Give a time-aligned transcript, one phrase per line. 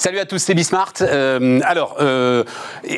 [0.00, 0.94] Salut à tous, c'est Bismart.
[1.02, 2.42] Euh, alors, euh,
[2.90, 2.96] euh,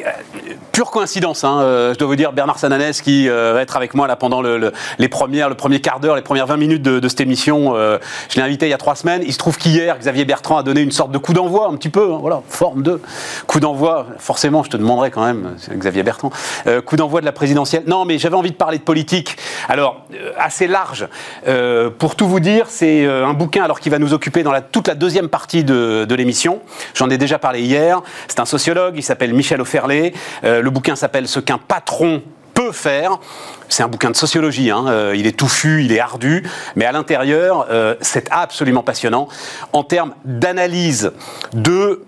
[0.71, 4.15] pure coïncidence, hein, je dois vous dire, Bernard Sananès qui va être avec moi là
[4.15, 7.21] pendant le, le- les premières, le premier quart d'heure, les premières 20 minutes de, cette
[7.21, 7.75] émission.
[7.75, 9.23] je l'ai invité il y a trois semaines.
[9.27, 11.89] Il se trouve qu'hier, Xavier Bertrand a donné une sorte de coup d'envoi, un petit
[11.89, 13.01] peu, hein, voilà, forme de
[13.49, 14.07] coup d'envoi.
[14.19, 16.31] Forcément, je te demanderai quand même, Xavier Bertrand,
[16.87, 17.83] coup d'envoi de la présidentielle.
[17.89, 19.37] Non, mais j'avais envie de parler de politique.
[19.69, 20.07] Alors,
[20.39, 21.09] assez large.
[21.99, 24.87] Pour tout vous dire, c'est un bouquin alors qui va nous occuper dans la, toute
[24.87, 26.61] la deuxième partie de l'émission.
[26.95, 28.01] J'en ai déjà parlé hier.
[28.29, 30.15] C'est un sociologue, il s'appelle Michel Offerlé.
[30.45, 32.23] Euh, le bouquin s'appelle Ce qu'un patron
[32.55, 33.19] peut faire.
[33.69, 34.85] C'est un bouquin de sociologie, hein.
[34.89, 36.47] Euh, il est touffu, il est ardu,
[36.77, 39.29] mais à l'intérieur, euh, c'est absolument passionnant
[39.73, 41.13] en termes d'analyse
[41.55, 42.05] de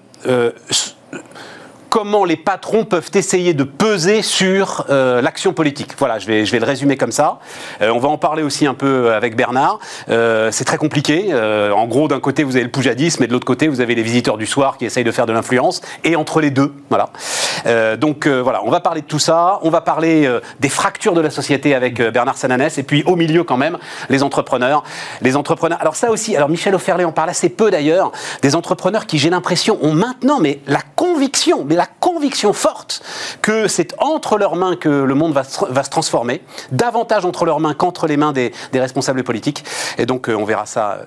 [1.95, 5.93] comment les patrons peuvent essayer de peser sur euh, l'action politique.
[5.97, 7.39] Voilà, je vais, le résumer comme ça.
[7.83, 9.79] Euh, on va en parler aussi un peu avec Bernard.
[10.09, 11.29] Euh, c'est très compliqué.
[11.31, 13.95] Euh, en gros, d'un côté, vous avez le poujadisme, et de l'autre côté, vous avez
[13.95, 17.11] les visiteurs du soir qui essayent de faire de l'influence, et entre les deux, voilà.
[17.67, 19.61] Euh, donc euh, voilà, on va parler de tout ça.
[19.63, 23.05] On va parler euh, des fractures de la société avec euh, Bernard Sananès, et puis
[23.07, 23.79] au milieu quand même,
[24.11, 24.83] les entrepreneurs.
[25.81, 28.11] Alors ça aussi, alors Michel Offerlé en parle assez peu d'ailleurs,
[28.43, 33.03] des entrepreneurs qui, j'ai l'impression, ont maintenant mais la conviction, mais conviction forte
[33.43, 37.75] que c'est entre leurs mains que le monde va se, transformer, davantage entre leurs mains
[37.75, 39.65] qu'entre les mains des, responsables politiques.
[39.99, 41.05] Et donc euh, on verra ça euh,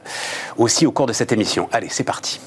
[0.58, 1.70] aussi au cours de cette émission.
[1.72, 2.40] Allez, c'est parti.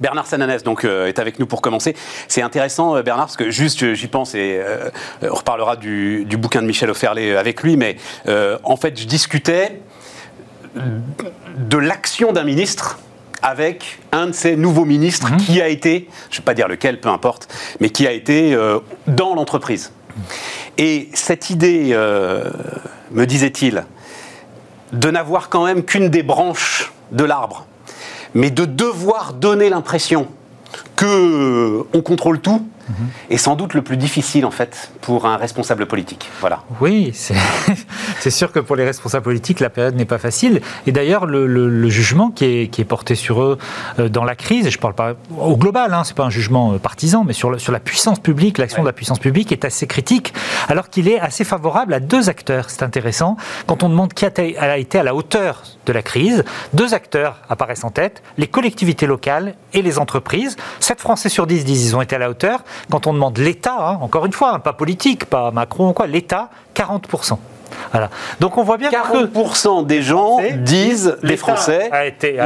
[0.00, 1.94] Bernard Sananès donc euh, est avec nous pour commencer.
[2.28, 4.62] C'est intéressant Bernard parce que juste j'y pense et
[5.22, 9.82] on reparlera du, du bouquin de Michel Offerlé avec lui, mais en fait je discutais
[10.74, 12.98] de l'action d'un ministre
[13.42, 17.00] avec un de ces nouveaux ministres qui a été, je ne vais pas dire lequel,
[17.00, 17.48] peu importe,
[17.80, 19.92] mais qui a été euh, dans l'entreprise.
[20.78, 22.50] Et cette idée, euh,
[23.10, 23.84] me disait-il,
[24.92, 27.66] de n'avoir quand même qu'une des branches de l'arbre,
[28.34, 30.28] mais de devoir donner l'impression
[30.96, 32.66] que euh, on contrôle tout,
[33.30, 36.28] est sans doute le plus difficile en fait pour un responsable politique.
[36.40, 36.60] Voilà.
[36.80, 37.12] Oui,
[38.20, 40.60] c'est sûr que pour les responsables politiques, la période n'est pas facile.
[40.86, 43.58] Et d'ailleurs, le, le- le jugement qui est, qui est porté sur eux
[43.98, 46.72] euh, dans la crise, et je parle pas au global, hein, c'est pas un jugement
[46.72, 49.64] euh, partisan, mais sur, le- sur la puissance publique, l'action de la puissance publique est
[49.64, 50.34] assez critique,
[50.68, 52.70] alors qu'il est assez favorable à deux acteurs.
[52.70, 53.36] C'est intéressant.
[53.66, 57.84] Quand on demande qui a, été- à la hauteur de la crise, deux acteurs apparaissent
[57.84, 60.56] en tête, les collectivités locales et les entreprises.
[60.80, 62.64] 7 Français sur 10 disent ils ont été à la hauteur.
[62.90, 66.06] Quand on demande l'État, hein, encore une fois, hein, pas politique, pas Macron ou quoi,
[66.06, 67.38] l'État, 40%.
[67.92, 68.10] Voilà.
[68.40, 71.90] Donc on voit bien que 40% des gens disent, les Français,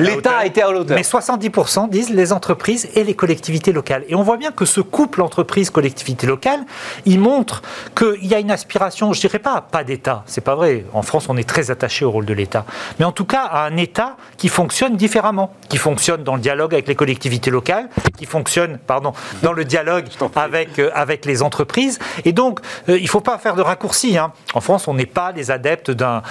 [0.00, 0.96] l'État a été à la hauteur.
[0.96, 4.04] mais 70% disent les entreprises et les collectivités locales.
[4.08, 6.60] Et on voit bien que ce couple entreprise-collectivité locale,
[7.06, 7.62] il montre
[7.96, 10.84] qu'il y a une aspiration, je dirais pas, pas d'État, c'est pas vrai.
[10.92, 12.64] En France, on est très attaché au rôle de l'État.
[12.98, 16.74] Mais en tout cas, à un État qui fonctionne différemment, qui fonctionne dans le dialogue
[16.74, 21.98] avec les collectivités locales, qui fonctionne, pardon, dans le dialogue avec, euh, avec les entreprises.
[22.24, 24.16] Et donc, euh, il faut pas faire de raccourcis.
[24.18, 24.32] hein.
[24.54, 26.22] En France, on n'est pas les adeptes d'un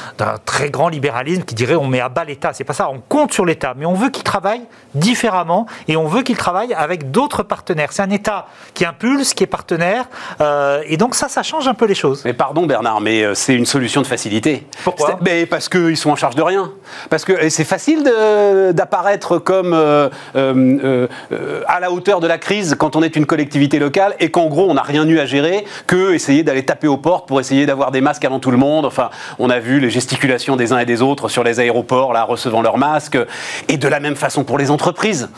[0.45, 2.51] très grand libéralisme qui dirait on met à bas l'État.
[2.53, 2.89] C'est pas ça.
[2.89, 4.61] On compte sur l'État, mais on veut qu'il travaille
[4.93, 7.91] différemment et on veut qu'il travaille avec d'autres partenaires.
[7.91, 10.05] C'est un État qui impulse, qui est partenaire,
[10.41, 12.21] euh, et donc ça, ça change un peu les choses.
[12.25, 14.67] Mais pardon Bernard, mais euh, c'est une solution de facilité.
[14.83, 16.71] Pourquoi mais Parce qu'ils sont en charge de rien.
[17.09, 18.03] Parce que c'est facile
[18.73, 20.09] d'apparaître comme euh,
[21.67, 24.69] à la hauteur de la crise quand on est une collectivité locale et qu'en gros
[24.69, 27.91] on n'a rien eu à gérer que essayer d'aller taper aux portes pour essayer d'avoir
[27.91, 28.72] des masques avant tout le monde.
[28.83, 32.23] Enfin, on a vu les gesticulations des uns et des autres sur les aéroports là
[32.23, 33.17] recevant leurs masques.
[33.67, 35.29] Et de la même façon pour les entreprises.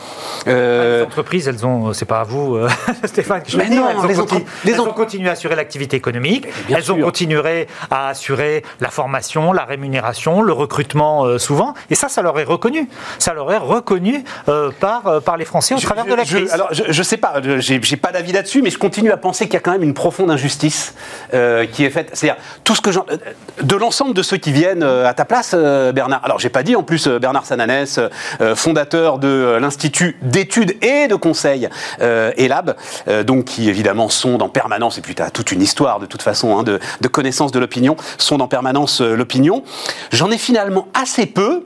[0.46, 2.68] Euh, Les entreprises, elles ont, c'est pas à vous, euh,
[3.04, 5.32] Stéphane, que je Mais dire, non, elles, ont, les entre- les elles ont continué à
[5.32, 11.38] assurer l'activité économique, elles ont continué à assurer la formation, la rémunération, le recrutement euh,
[11.38, 12.88] souvent, et ça, ça leur est reconnu.
[13.18, 14.24] Ça leur est reconnu
[14.80, 16.52] par, par les Français au Je- travers de la je- crise.
[16.52, 19.44] alors, je, je sais pas, je- j'ai pas d'avis là-dessus, mais je continue à penser
[19.46, 20.94] qu'il y a quand même une profonde injustice
[21.30, 22.10] qui est faite.
[22.12, 23.04] C'est-à-dire tout ce que j'en-
[23.62, 26.20] de l'ensemble de ceux qui viennent euh, à ta place, euh, Bernard.
[26.24, 28.00] Alors j'ai pas dit en plus euh, Bernard Sananès,
[28.54, 31.68] fondateur de l'institut d'études et de conseil
[32.00, 32.76] euh, ELAB,
[33.24, 34.98] donc qui évidemment sonde en permanence.
[34.98, 37.58] Et puis tu as toute une histoire de toute façon hein, de, de connaissance de
[37.58, 39.62] l'opinion, sonde en permanence l'opinion.
[40.12, 41.64] J'en ai finalement assez peu.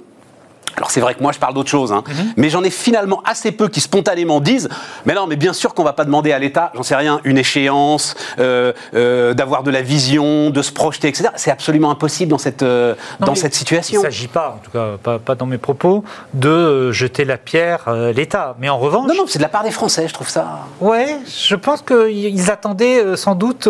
[0.77, 2.03] Alors c'est vrai que moi je parle d'autre chose, hein,
[2.37, 4.69] mais j'en ai finalement assez peu qui spontanément disent
[5.07, 7.39] Mais non, mais bien sûr qu'on va pas demander à l'État, j'en sais rien, une
[7.39, 11.31] échéance, euh, euh, d'avoir de la vision, de se projeter, etc.
[11.37, 14.01] C'est absolument impossible dans cette, euh, Non, dans cette situation.
[14.01, 17.37] Il ne s'agit pas, en tout cas pas, pas dans mes propos, de jeter la
[17.37, 18.57] pierre euh, l'État.
[18.59, 20.61] Mais en revanche, Non, non, c'est de la part des Français, je trouve ça.
[20.81, 23.69] Ouais, je pense qu'ils attendaient sans doute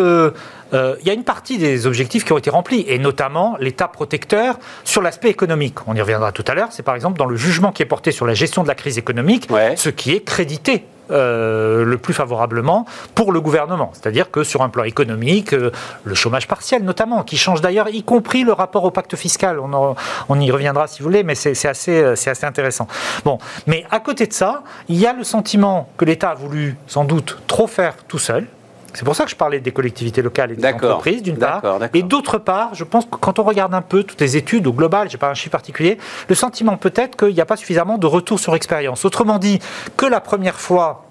[0.73, 3.89] euh, il y a une partie des objectifs qui ont été remplis, et notamment l'État
[3.89, 5.77] protecteur sur l'aspect économique.
[5.87, 6.69] On y reviendra tout à l'heure.
[6.71, 8.99] C'est par exemple dans le jugement qui est porté sur la gestion de la crise
[8.99, 12.87] économique, ce qui est crédité euh, le plus favorablement
[13.17, 13.91] pour le gouvernement.
[13.95, 15.73] C'est-à-dire que sur un plan économique, euh,
[16.05, 19.59] le chômage partiel notamment, qui change d'ailleurs, y compris le rapport au pacte fiscal.
[19.59, 19.97] On,
[20.29, 22.87] on y reviendra si vous voulez, mais c'est assez, assez intéressant.
[23.25, 26.77] Bon, mais à côté de ça, il y a le sentiment que l'État a voulu
[26.87, 28.47] sans doute trop faire tout seul.
[28.95, 31.63] C'est pour ça que je parlais des collectivités locales et des entreprises, d'une part.
[31.95, 34.73] Et d'autre part, je pense que quand on regarde un peu toutes les études au
[34.73, 35.99] global, je n'ai pas un chiffre particulier,
[36.29, 39.05] le sentiment peut-être qu'il n'y a pas suffisamment de retour sur expérience.
[39.05, 39.59] Autrement dit,
[39.97, 41.05] que la première fois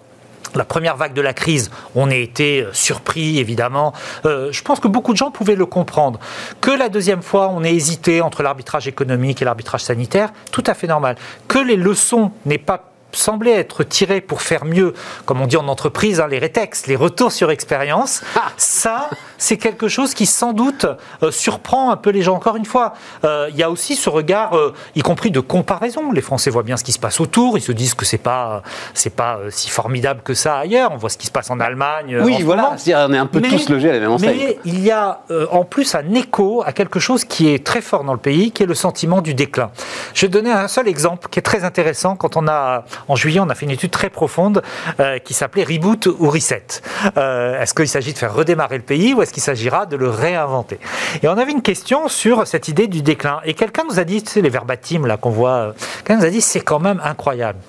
[0.56, 3.94] la première vague de la crise, on a été surpris, évidemment.
[4.26, 6.20] Euh, je pense que beaucoup de gens pouvaient le comprendre.
[6.62, 10.74] Que la deuxième fois, on ait hésité entre l'arbitrage économique et l'arbitrage sanitaire, tout à
[10.74, 11.18] fait normal.
[11.48, 14.94] Que les leçons n'aient pas semblait être tiré pour faire mieux,
[15.26, 18.52] comme on dit en entreprise, hein, les rétex, les retours sur expérience, ah.
[18.58, 20.86] ça, c'est quelque chose qui sans doute
[21.24, 22.36] euh, surprend un peu les gens.
[22.36, 26.12] Encore une fois, euh, il y a aussi ce regard, euh, y compris de comparaison.
[26.12, 28.62] Les Français voient bien ce qui se passe autour, ils se disent que c'est pas,
[28.94, 30.92] c'est pas si formidable que ça ailleurs.
[30.92, 32.20] On voit ce qui se passe en Allemagne.
[32.22, 34.38] Oui, voilà, on est un peu tous logés à la même enseigne.
[34.38, 35.22] Mais il y a
[35.52, 38.64] en plus un écho à quelque chose qui est très fort dans le pays, qui
[38.64, 39.72] est le sentiment du déclin.
[40.14, 43.40] Je vais donner un seul exemple qui est très intéressant quand on a en juillet,
[43.40, 44.62] on a fait une étude très profonde
[45.00, 46.82] euh, qui s'appelait Reboot ou Reset.
[47.18, 50.10] Euh, est-ce qu'il s'agit de faire redémarrer le pays ou est-ce qu'il s'agira de le
[50.10, 50.80] réinventer?
[51.24, 53.42] Et on avait une question sur cette idée du déclin.
[53.46, 55.72] Et quelqu'un nous a dit, tu les verbatims là qu'on voit, euh,
[56.04, 57.60] quelqu'un nous a dit c'est quand même incroyable.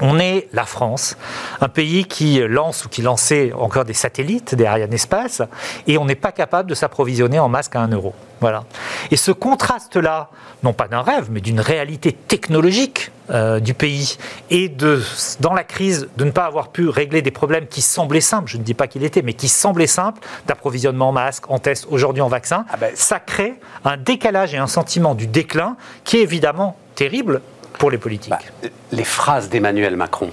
[0.00, 1.16] On est la France,
[1.60, 5.42] un pays qui lance ou qui lançait encore des satellites, des Ariane Espace,
[5.86, 8.14] et on n'est pas capable de s'approvisionner en masque à un euro.
[8.40, 8.64] Voilà.
[9.10, 10.30] Et ce contraste-là,
[10.62, 14.16] non pas d'un rêve, mais d'une réalité technologique euh, du pays,
[14.50, 15.02] et de,
[15.40, 18.56] dans la crise, de ne pas avoir pu régler des problèmes qui semblaient simples, je
[18.56, 22.22] ne dis pas qu'il était, mais qui semblaient simples, d'approvisionnement en masque, en test, aujourd'hui
[22.22, 23.54] en vaccin, ah ben, ça crée
[23.84, 27.42] un décalage et un sentiment du déclin qui est évidemment terrible
[27.78, 28.30] pour les politiques.
[28.30, 30.30] Bah, les phrases d'Emmanuel Macron,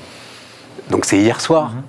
[0.89, 1.71] donc c'est hier soir.
[1.71, 1.83] Mhm.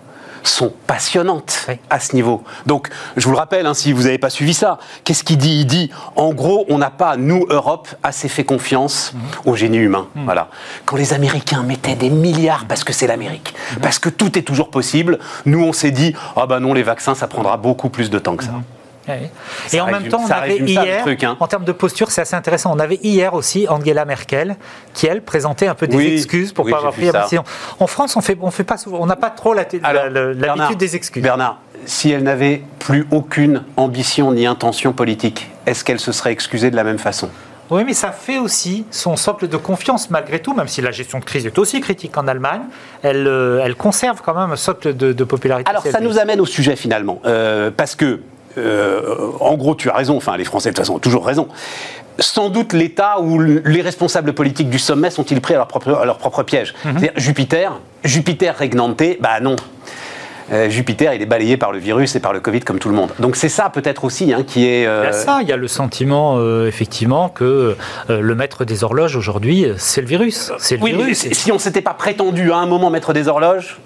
[0.44, 2.44] sont passionnantes à ce niveau.
[2.66, 5.62] Donc, je vous le rappelle, hein, si vous n'avez pas suivi ça, qu'est-ce qu'il dit?
[5.62, 9.20] Il dit, en gros, on n'a pas, nous, Europe, assez fait confiance mhm.
[9.50, 10.06] au génie humain.
[10.14, 10.24] Mhm.
[10.24, 10.48] Voilà.
[10.84, 14.70] Quand les Américains mettaient des milliards, parce que c'est l'Amérique, parce que tout est toujours
[14.70, 18.18] possible, nous, on s'est dit, ah ben non, les vaccins, ça prendra beaucoup plus de
[18.20, 18.52] temps que ça.
[19.72, 21.36] Et en même temps, on avait hier, hein.
[21.38, 22.72] en termes de posture, c'est assez intéressant.
[22.74, 24.56] On avait hier aussi Angela Merkel
[24.94, 27.44] qui, elle, présentait un peu des excuses pour ne pas avoir pris la décision.
[27.78, 31.22] En France, on fait, on fait pas on n'a pas trop l'habitude des excuses.
[31.22, 36.70] Bernard, si elle n'avait plus aucune ambition ni intention politique, est-ce qu'elle se serait excusée
[36.70, 37.28] de la même façon?
[37.70, 41.18] Oui, mais ça fait aussi son socle de confiance malgré tout, même si la gestion
[41.18, 42.62] de crise est aussi critique en Allemagne,
[43.02, 45.68] elle, euh, elle conserve quand même un socle de, popularité.
[45.68, 48.20] Alors ça nous amène au sujet finalement, euh, parce que
[48.56, 51.48] euh, en gros, tu as raison, enfin les Français de toute façon ont toujours raison.
[52.18, 56.06] Sans doute l'État ou les responsables politiques du sommet sont-ils pris à leur propre, à
[56.06, 56.74] leur propre piège?
[56.84, 57.10] Mhm.
[57.16, 59.56] Jupiter, Jupiter regnante, bah non.
[60.52, 62.94] Euh, Jupiter, il est balayé par le virus et par le Covid comme tout le
[62.94, 63.10] monde.
[63.18, 64.86] Donc c'est ça peut-être aussi hein, qui est...
[64.86, 67.76] Euh, il y a ça, il y a le sentiment effectivement que
[68.08, 70.52] le maître des horloges aujourd'hui, c'est le virus.
[70.58, 71.28] C'est le oui, virus.
[71.32, 73.78] si on s'était pas prétendu à un moment maître des horloges,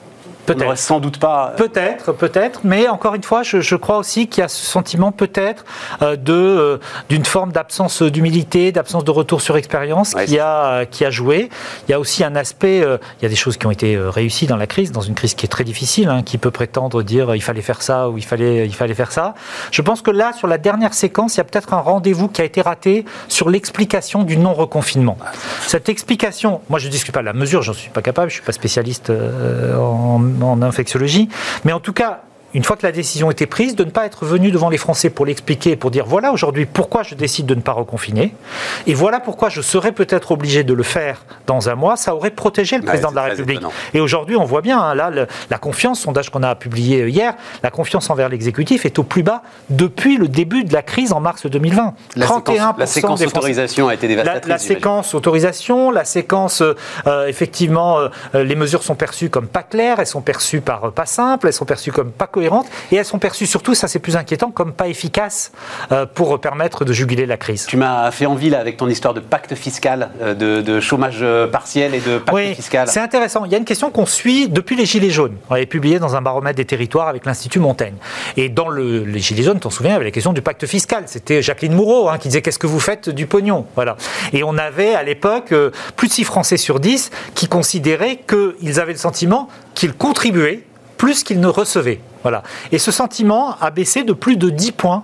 [0.47, 0.77] Peut-être.
[0.77, 1.55] sans doute pas.
[1.57, 5.65] Peut-être, peut-être, mais encore une fois, je, crois aussi qu'il y a ce sentiment peut-être
[6.03, 6.79] euh, de euh,
[7.09, 11.49] d'une forme d'absence d'humilité, d'absence de retour sur expérience qui a qui a joué.
[11.89, 13.97] Il y a aussi un aspect, euh, il y a des choses qui ont été
[13.97, 17.03] réussies dans la crise, dans une crise qui est très difficile, hein, qui peut prétendre
[17.03, 19.35] dire il fallait faire ça ou il fallait il fallait faire ça.
[19.70, 22.41] Je pense que là, sur la dernière séquence, il y a peut-être un rendez-vous qui
[22.41, 25.17] a été raté sur l'explication du non reconfinement.
[25.67, 28.44] Cette explication, moi je ne discute pas la mesure, j'en suis pas capable, je suis
[28.44, 31.29] pas spécialiste en en infectiologie.
[31.64, 32.22] Mais en tout cas,
[32.55, 35.11] une fois que la décision était prise, de ne pas être venu devant les Français
[35.11, 38.35] pour l'expliquer, pour dire voilà aujourd'hui pourquoi je décide de ne pas reconfiner,
[38.87, 42.31] et voilà pourquoi je serais peut-être obligé de le faire dans un mois, ça aurait
[42.31, 43.63] protégé le président de la République.
[43.95, 45.11] Et aujourd'hui, on voit bien, hein, là,
[45.51, 49.43] la confiance, sondage qu'on a publié hier, la confiance envers l'exécutif est au plus bas
[49.69, 51.95] depuis le début de la crise en mars 2020.
[52.17, 54.49] La 31 la séquence autorisation a été dévastatrice.
[54.49, 59.99] La, séquence autorisation, la séquence, euh, effectivement, euh, les mesures sont perçues comme pas claires,
[60.01, 62.27] elles sont perçues par euh, pas simples, elles sont perçues comme pas
[62.91, 65.53] et elles sont perçues surtout, ça c'est plus inquiétant, comme pas efficaces
[65.93, 67.67] euh, pour permettre de juguler la crise.
[67.67, 71.47] Tu m'as fait envie là avec ton histoire de pacte fiscal, euh, de, chômage euh,
[71.47, 72.89] partiel et de pacte oui, fiscal.
[72.89, 73.44] C'est intéressant.
[73.44, 75.37] Il y a une question qu'on suit depuis les Gilets jaunes.
[75.51, 77.97] On avait publié dans un baromètre des territoires avec l'Institut Montaigne.
[78.37, 80.67] Et dans le, les Gilets jaunes, t'en souviens, il y avait la question du pacte
[80.67, 81.05] fiscal.
[81.06, 83.67] C'était Jacqueline Moureau hein, qui disait qu'est-ce que vous faites du pognon?
[83.75, 83.97] Voilà.
[84.32, 85.55] Et on avait à l'époque
[85.97, 90.65] plus de 6 Français sur 10 qui considéraient qu'ils avaient le sentiment qu'ils contribuaient
[91.01, 91.99] plus qu'ils ne recevaient.
[92.21, 92.43] Voilà.
[92.73, 95.03] Et ce sentiment a baissé de plus de 10 points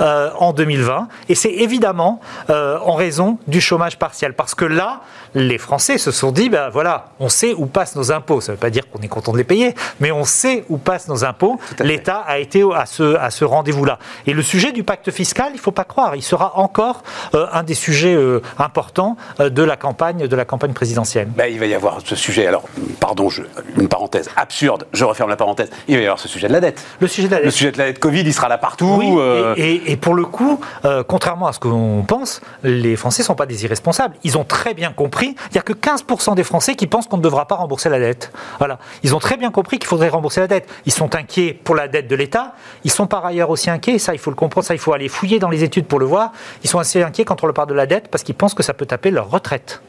[0.00, 1.08] euh, en 2020.
[1.28, 2.20] Et c'est évidemment
[2.50, 4.34] euh, en raison du chômage partiel.
[4.34, 5.00] Parce que là,
[5.34, 8.40] les Français se sont dit, ben voilà, on sait où passent nos impôts.
[8.40, 10.78] Ça ne veut pas dire qu'on est content de les payer, mais on sait où
[10.78, 11.58] passent nos impôts.
[11.80, 13.98] L'État a été à ce, à ce rendez-vous-là.
[14.26, 17.02] Et le sujet du pacte fiscal, il ne faut pas croire, il sera encore
[17.34, 18.16] euh, un des sujets
[18.58, 21.28] importants de la campagne, de la campagne présidentielle.
[21.34, 22.46] Ben, il va y avoir ce sujet.
[22.46, 22.64] Alors,
[23.00, 23.42] pardon, je,
[23.78, 24.86] une parenthèse absurde.
[24.92, 25.70] Je referme la parenthèse.
[25.88, 26.84] Il va y avoir ce sujet de la dette.
[27.00, 27.46] Le sujet de la dette.
[27.46, 28.96] Le sujet de la dette Covid, il sera là partout.
[28.98, 29.12] Oui,
[29.56, 33.34] et, et, pour le coup, euh, contrairement à ce qu'on pense, les Français ne sont
[33.34, 34.16] pas des irresponsables.
[34.24, 35.34] Ils ont très bien compris.
[35.50, 37.98] Il n'y a que 15% des Français qui pensent qu'on ne devra pas rembourser la
[37.98, 38.32] dette.
[38.58, 38.78] Voilà.
[39.02, 40.68] Ils ont très bien compris qu'il faudrait rembourser la dette.
[40.86, 42.54] Ils sont inquiets pour la dette de l'État.
[42.84, 45.08] Ils sont par ailleurs aussi inquiets, ça il faut le comprendre, ça il faut aller
[45.08, 46.32] fouiller dans les études pour le voir.
[46.62, 48.62] Ils sont assez inquiets quand on leur parle de la dette parce qu'ils pensent que
[48.62, 49.82] ça peut taper leur retraite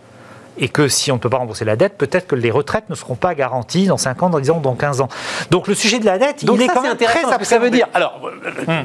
[0.58, 2.96] et que si on ne peut pas rembourser la dette, peut-être que les retraites ne
[2.96, 5.10] seront pas garanties dans 5 ans, dans 10 ans, dans 15 ans.
[5.52, 7.88] Donc le sujet de la dette, il est quand même très que ça veut dire.
[7.94, 8.20] Alors,
[8.68, 8.84] hmm.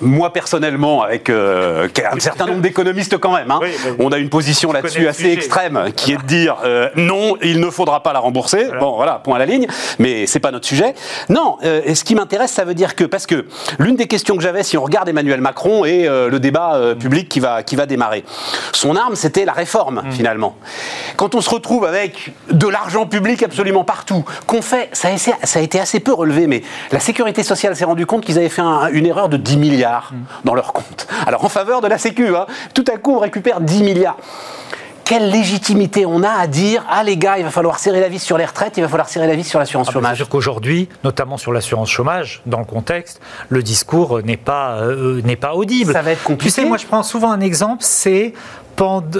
[0.00, 3.60] moi personnellement, avec euh, un certain nombre d'économistes quand même, hein,
[3.98, 7.70] on a une position là-dessus assez extrême, qui est de dire euh, non, il ne
[7.70, 8.68] faudra pas la rembourser.
[8.80, 9.66] Bon, voilà, point à la ligne.
[9.98, 10.94] Mais c'est pas notre sujet.
[11.28, 13.46] Non, euh, ce qui m'intéresse, ça veut dire que parce que
[13.78, 17.40] l'une des questions que j'avais, si on regarde Emmanuel Macron et le débat public qui
[17.40, 18.24] va qui va démarrer,
[18.72, 20.12] son arme, c'était la réforme hmm.
[20.12, 20.56] finalement.
[21.16, 25.80] Quand on se retrouve avec de l'argent public absolument partout, qu'on fait, ça a, été
[25.80, 26.62] assez peu relevé, mais
[26.92, 28.62] la sécurité sociale s'est rendu compte qu'ils avaient fait
[28.92, 30.12] une erreur de 10 milliards
[30.44, 31.06] dans leur compte.
[31.26, 34.16] Alors en faveur de la Sécu, hein, tout à coup on récupère 10 milliards
[35.06, 38.18] quelle légitimité on a à dire ah les gars, il va falloir serrer la vis
[38.18, 40.10] sur les retraites, il va falloir serrer la vis sur l'assurance ah, chômage.
[40.10, 45.22] C'est sûr qu'aujourd'hui, notamment sur l'assurance chômage, dans le contexte, le discours n'est pas euh,
[45.22, 45.92] n'est pas audible.
[45.92, 46.52] Ça va être compliqué.
[46.52, 48.34] Tu sais, moi je prends souvent un exemple, c'est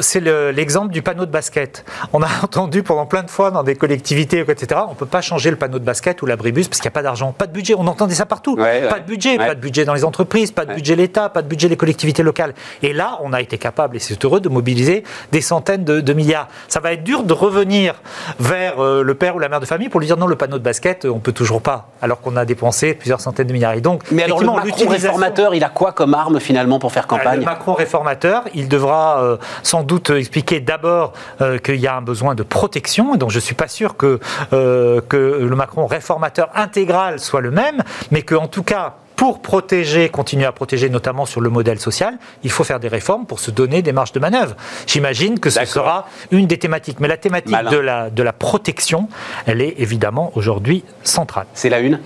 [0.01, 1.85] c'est l'exemple du panneau de basket.
[2.13, 5.21] On a entendu pendant plein de fois dans des collectivités, etc., on ne peut pas
[5.21, 7.53] changer le panneau de basket ou l'abribus parce qu'il n'y a pas d'argent, pas de
[7.53, 7.75] budget.
[7.77, 8.57] On entendait ça partout.
[8.57, 11.49] pas de budget, pas de budget dans les entreprises, pas de budget l'État, pas de
[11.49, 12.55] budget les collectivités locales.
[12.83, 16.49] Et là, on a été capable, et c'est heureux, de mobiliser des centaines de, milliards.
[16.69, 17.95] Ça va être dur de revenir
[18.41, 20.59] vers euh, le père ou la mère de famille pour lui dire non, le panneau
[20.59, 23.75] de basket, on peut toujours pas, alors qu'on a dépensé plusieurs centaines de milliards.
[23.75, 27.07] Et donc, Mais alors le Macron réformateur, il a quoi comme arme finalement pour faire
[27.07, 31.97] campagne Le Macron réformateur, il devra euh, sans doute expliquer d'abord euh, qu'il y a
[31.97, 34.21] un besoin de protection, et donc je ne suis pas sûr que,
[34.53, 40.11] euh, que le Macron réformateur intégral soit le même, mais qu'en tout cas, pour protéger,
[40.11, 43.51] continuer à protéger, notamment sur le modèle social, il faut faire des réformes pour se
[43.51, 44.55] donner des marges de manœuvre.
[44.87, 47.01] J'imagine que ce sera une des thématiques.
[47.01, 49.09] Mais la thématique de la, de la protection,
[49.47, 51.47] elle est évidemment aujourd'hui centrale.
[51.55, 51.99] C'est la une?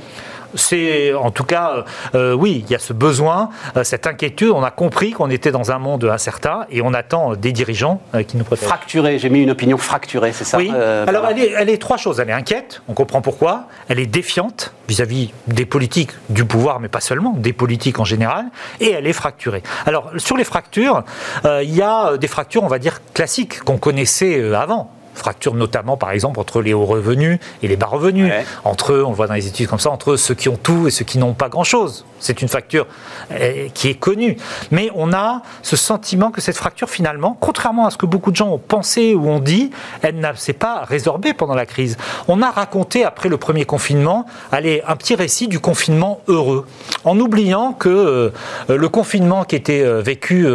[0.55, 1.83] C'est en tout cas, euh,
[2.15, 4.51] euh, oui, il y a ce besoin, euh, cette inquiétude.
[4.51, 8.37] On a compris qu'on était dans un monde incertain et on attend des dirigeants qui
[8.37, 8.69] nous protègent.
[8.69, 10.71] Fracturée, j'ai mis une opinion fracturée, c'est ça Oui.
[10.71, 12.21] Alors elle est, elle est, trois choses.
[12.21, 13.65] Elle est inquiète, on comprend pourquoi.
[13.89, 18.47] Elle est défiante vis-à-vis des politiques du pouvoir, mais pas seulement, des politiques en général.
[18.81, 19.63] Et elle est fracturée.
[19.87, 21.05] Alors sur les fractures,
[21.45, 26.11] il y a des fractures, on va dire classiques qu'on connaissait avant fracture notamment, par
[26.11, 28.33] exemple, entre les hauts revenus et les bas revenus.
[28.65, 30.87] Entre eux, on le voit dans les études comme ça, entre ceux qui ont tout
[30.87, 32.05] et ceux qui n'ont pas grand-chose.
[32.21, 32.87] C'est une fracture
[33.33, 34.37] euh, qui est connue.
[34.71, 38.37] Mais on a ce sentiment que cette fracture, finalement, contrairement à ce que beaucoup de
[38.37, 39.71] gens ont pensé ou ont dit,
[40.03, 41.97] elle ne s'est pas résorbée pendant la crise.
[42.29, 46.67] On a raconté, après le premier confinement, allez, un petit récit du confinement heureux,
[47.05, 48.31] en oubliant que euh,
[48.69, 50.47] le confinement qui était euh, vécu,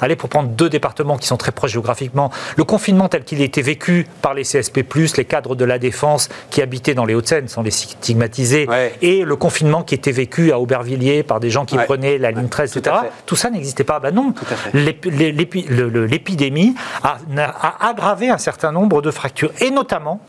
[0.00, 3.62] allez, pour prendre deux départements qui sont très proches géographiquement, le confinement tel qu'il était
[3.62, 4.84] vécu par les CSP+,
[5.16, 8.68] les cadres de la défense qui habitaient dans les Hauts-de-Seine, sans les stigmatiser,
[9.00, 12.48] et le confinement qui était vécu à Aubervilliers par des gens qui prenaient la ligne
[12.48, 12.96] 13, etc.
[13.26, 14.00] Tout ça n'existait pas.
[14.00, 14.34] Ben non,
[14.74, 20.20] l'épidémie a, a aggravé un certain nombre de fractures, et notamment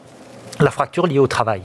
[0.63, 1.61] la fracture liée au travail.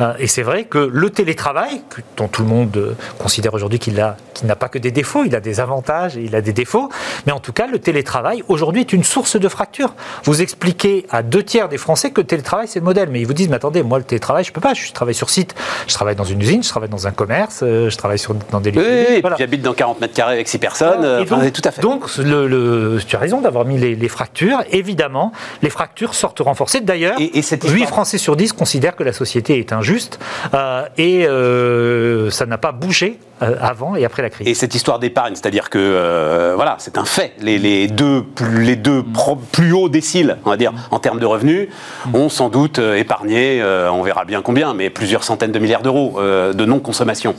[0.00, 1.82] Euh, et c'est vrai que le télétravail,
[2.16, 5.40] dont tout le monde euh, considère aujourd'hui qu'il n'a pas que des défauts, il a
[5.40, 6.88] des avantages et il a des défauts,
[7.26, 9.94] mais en tout cas, le télétravail aujourd'hui est une source de fracture.
[10.24, 13.26] Vous expliquez à deux tiers des Français que le télétravail c'est le modèle, mais ils
[13.26, 15.54] vous disent, mais attendez, moi le télétravail, je peux pas, je travaille sur site,
[15.86, 18.60] je travaille dans une usine, je travaille dans un commerce, euh, je travaille sur, dans
[18.60, 18.82] des lieux.
[18.86, 21.82] Oui, j'habite dans 40 mètres carrés avec 6 personnes, donc, tout à fait.
[21.82, 26.80] Donc, le, tu as raison d'avoir mis les, fractures, évidemment, les fractures sortent renforcées.
[26.80, 30.18] D'ailleurs, 8 Français sur 10 considèrent que la société est injuste
[30.54, 34.48] euh, et euh, ça n'a pas bougé avant et après la crise.
[34.48, 37.34] Et cette histoire d'épargne, c'est-à-dire que voilà, c'est un fait.
[37.38, 38.24] Les, deux,
[38.58, 39.04] les deux
[39.52, 41.68] plus hauts déciles, on va dire, en termes de revenus,
[42.14, 46.64] ont sans doute épargné, on verra bien combien, mais plusieurs centaines de milliards d'euros de
[46.64, 47.34] non-consommation.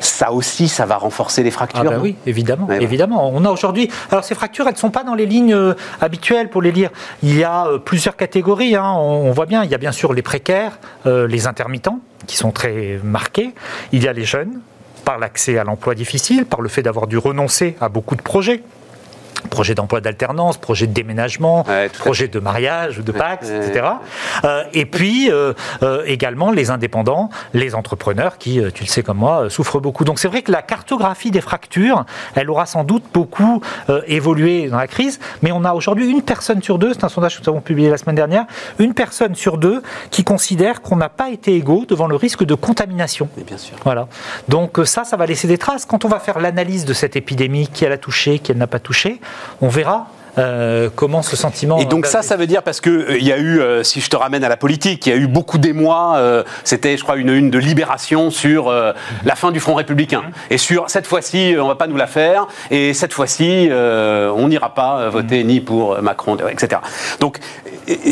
[0.00, 1.84] Ça aussi, ça va renforcer les fractures.
[1.86, 3.30] Ah ben oui, évidemment, évidemment.
[3.32, 5.56] On a aujourd'hui, alors ces fractures, elles ne sont pas dans les lignes
[6.00, 6.90] habituelles pour les lire.
[7.22, 8.74] Il y a plusieurs catégories.
[8.74, 8.92] Hein.
[8.96, 13.00] On, voit bien, il y a bien sûr les précaires, les intermittents qui sont très
[13.02, 13.54] marqués.
[13.92, 14.60] Il y a les jeunes,
[15.04, 18.62] par l'accès à l'emploi difficile, par le fait d'avoir dû renoncer à beaucoup de projets
[19.48, 21.64] projet d'emploi d'alternance, projet de déménagement,
[21.98, 23.86] projet de mariage, de Pax, etc.
[24.44, 29.18] Euh, et puis euh, euh, également les indépendants, les entrepreneurs qui, tu le sais comme
[29.18, 30.04] moi, souffrent beaucoup.
[30.04, 33.60] Donc c'est vrai que la cartographie des fractures, elle aura sans doute beaucoup
[34.06, 37.36] évolué dans la crise, mais on a aujourd'hui une personne sur deux, c'est un sondage
[37.36, 38.44] que nous avons publié la semaine dernière,
[38.78, 42.54] une personne sur deux qui considère qu'on n'a pas été égaux devant le risque de
[42.54, 43.28] contamination.
[43.46, 43.76] bien sûr.
[43.84, 44.08] Voilà.
[44.48, 45.84] Donc ça, ça va laisser des traces.
[45.86, 48.66] Quand on va faire l'analyse de cette épidémie, qui elle a touché, qui elle n'a
[48.66, 49.20] pas touché,
[49.60, 51.78] on verra euh, comment ce sentiment.
[51.78, 54.00] Et donc ça, ça veut dire parce que euh, il y a eu, euh, si
[54.00, 56.20] je te ramène à la politique, il y a eu beaucoup d'émoi.
[56.64, 60.90] C'était, je crois, une une de libération sur la fin du Front républicain et sur
[60.90, 62.46] cette fois-ci, on va pas nous la faire.
[62.70, 66.80] Et cette fois-ci, on n'ira pas voter ni pour Macron, etc.
[67.20, 67.38] Donc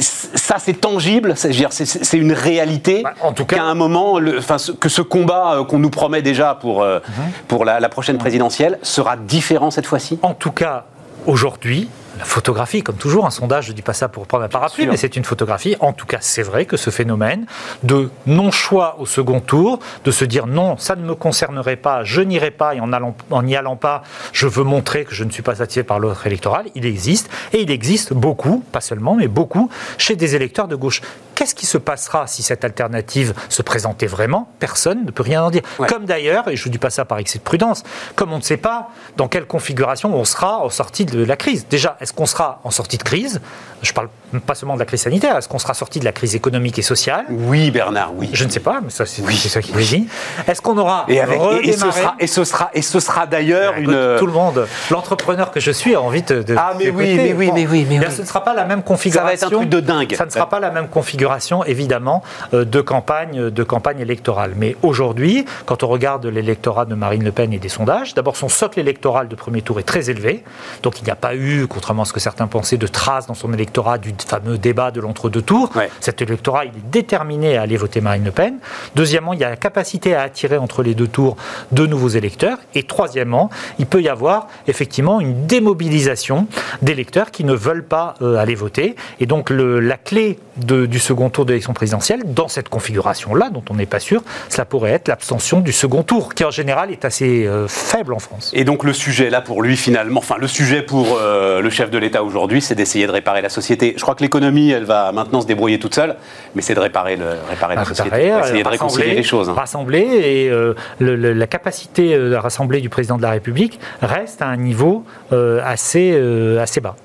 [0.00, 1.34] ça, c'est tangible.
[1.36, 3.02] C'est une réalité.
[3.02, 4.40] Bah, en tout cas, qu'à un moment, le,
[4.80, 7.00] que ce combat qu'on nous promet déjà pour mhm.
[7.48, 10.18] pour la, la prochaine présidentielle sera différent cette fois-ci?
[10.22, 10.84] En tout cas,
[11.26, 11.88] aujourd'hui,
[12.18, 14.86] la photographie, comme toujours, un sondage, je ne dis pas ça pour prendre un parapluie,
[14.86, 15.76] mais c'est une photographie.
[15.80, 17.46] En tout cas, c'est vrai que ce phénomène
[17.82, 22.20] de non-choix au second tour, de se dire non, ça ne me concernerait pas, je
[22.20, 24.02] n'irai pas, et en n'y allant pas,
[24.32, 27.30] je veux montrer que je ne suis pas satisfait par l'autre électoral, il existe.
[27.54, 31.00] Et il existe beaucoup, pas seulement, mais beaucoup, chez des électeurs de gauche.
[31.34, 35.50] Qu'est-ce qui se passera si cette alternative se présentait vraiment Personne ne peut rien en
[35.50, 35.62] dire.
[35.88, 37.82] Comme d'ailleurs, et je ne dis pas ça par excès de prudence,
[38.16, 41.66] comme on ne sait pas dans quelle configuration on sera en sortie de la crise.
[41.68, 43.40] Déjà, est-ce qu'on sera en sortie de crise
[43.82, 44.08] Je parle
[44.46, 45.36] pas seulement de la crise sanitaire.
[45.36, 48.30] Est-ce qu'on sera sorti de la crise économique et sociale Oui, Bernard, oui.
[48.32, 49.36] Je ne sais pas, mais ça, c'est oui.
[49.36, 50.08] ça qui dit.
[50.46, 53.74] Est-ce qu'on aura et, avec, et, ce sera, et ce sera, et ce sera d'ailleurs
[53.76, 54.16] une.
[54.18, 56.44] Tout le monde, l'entrepreneur que je suis, a envie de.
[56.56, 58.06] ah, mais oui, mais oui, mais oui, mais oui.
[58.10, 59.36] Ce ne sera pas la même configuration.
[59.36, 60.14] Ça va être un truc de dingue.
[60.14, 62.22] Ça ne sera pas la même configuration, évidemment,
[62.54, 64.52] euh, de campagne, de campagne électorale.
[64.56, 68.48] Mais aujourd'hui, quand on regarde l'électorat de Marine Le Pen et des sondages, d'abord son
[68.48, 70.44] socle électoral de premier tour est très élevé,
[70.82, 73.52] donc il n'y a pas eu, contrairement ce que certains pensaient, de traces dans son
[73.52, 75.70] électorat du fameux débat de l'entre-deux tours.
[76.00, 78.58] Cet électorat, il est déterminé à aller voter Marine Le Pen.
[78.94, 81.36] Deuxièmement, il y a la capacité à attirer entre les deux tours
[81.72, 82.58] de nouveaux électeurs.
[82.74, 86.46] Et troisièmement, il peut y avoir effectivement une démobilisation
[86.82, 88.96] d'électeurs qui ne veulent pas euh, aller voter.
[89.20, 93.64] Et donc le, la clé du second tour de l'élection présidentielle, dans cette configuration-là, dont
[93.70, 97.04] on n'est pas sûr, cela pourrait être l'abstention du second tour, qui en général est
[97.04, 98.50] assez euh, faible en France.
[98.54, 101.90] Et donc le sujet là pour lui finalement, enfin le sujet pour euh, le chef
[101.90, 103.61] de l'État aujourd'hui, c'est d'essayer de réparer la société.
[103.62, 106.16] Je crois que l'économie, elle va maintenant se débrouiller toute seule,
[106.54, 109.48] mais c'est de réparer, le, réparer la société, essayer de réconcilier les choses.
[109.48, 109.54] Hein.
[109.56, 114.56] Rassembler, et euh, la capacité de rassembler du président de la République reste à un
[114.56, 116.14] niveau assez,
[116.60, 116.96] assez bas.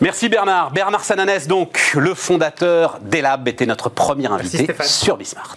[0.00, 0.72] Merci Bernard.
[0.72, 5.56] Bernard Sananès, donc, le fondateur d'Elab, était notre premier invité sur Bismart.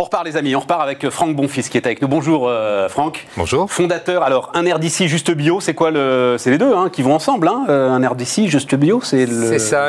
[0.00, 2.08] On repart les amis, on repart avec Franck Bonfils qui est avec nous.
[2.08, 3.26] Bonjour euh, Franck.
[3.36, 3.70] Bonjour.
[3.70, 6.36] Fondateur, alors un air d'ici juste bio, c'est quoi le...
[6.38, 7.66] C'est les deux hein, qui vont ensemble, hein.
[7.68, 9.26] euh, un air d'ici juste bio, c'est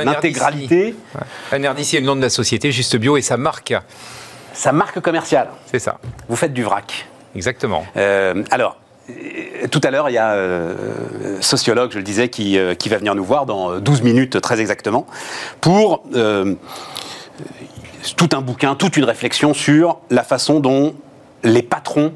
[0.04, 0.95] l'intégralité.
[1.54, 3.74] Un air d'ici est le nom de la société, juste bio, et sa marque.
[4.52, 5.47] Sa marque commerciale.
[5.67, 5.97] C'est ça.
[6.28, 7.08] Vous faites du vrac.
[7.34, 7.86] Exactement.
[7.95, 8.76] Euh, alors,
[9.71, 10.76] tout à l'heure, il y a un
[11.39, 15.08] sociologue, je le disais, qui, qui, va venir nous voir dans 12 minutes très exactement,
[15.62, 16.04] pour
[18.15, 20.95] tout un bouquin, toute une réflexion sur la façon dont
[21.43, 22.13] les patrons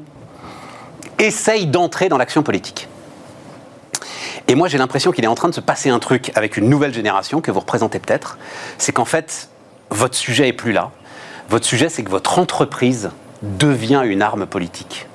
[1.18, 2.88] essayent d'entrer dans l'action politique.
[4.48, 6.68] Et moi, j'ai l'impression qu'il est en train de se passer un truc avec une
[6.68, 8.38] nouvelle génération que vous représentez peut-être.
[8.78, 9.48] C'est qu'en fait,
[9.90, 10.90] votre sujet est plus là.
[11.48, 13.10] Votre sujet, c'est que votre entreprise
[13.42, 15.06] devient une arme politique,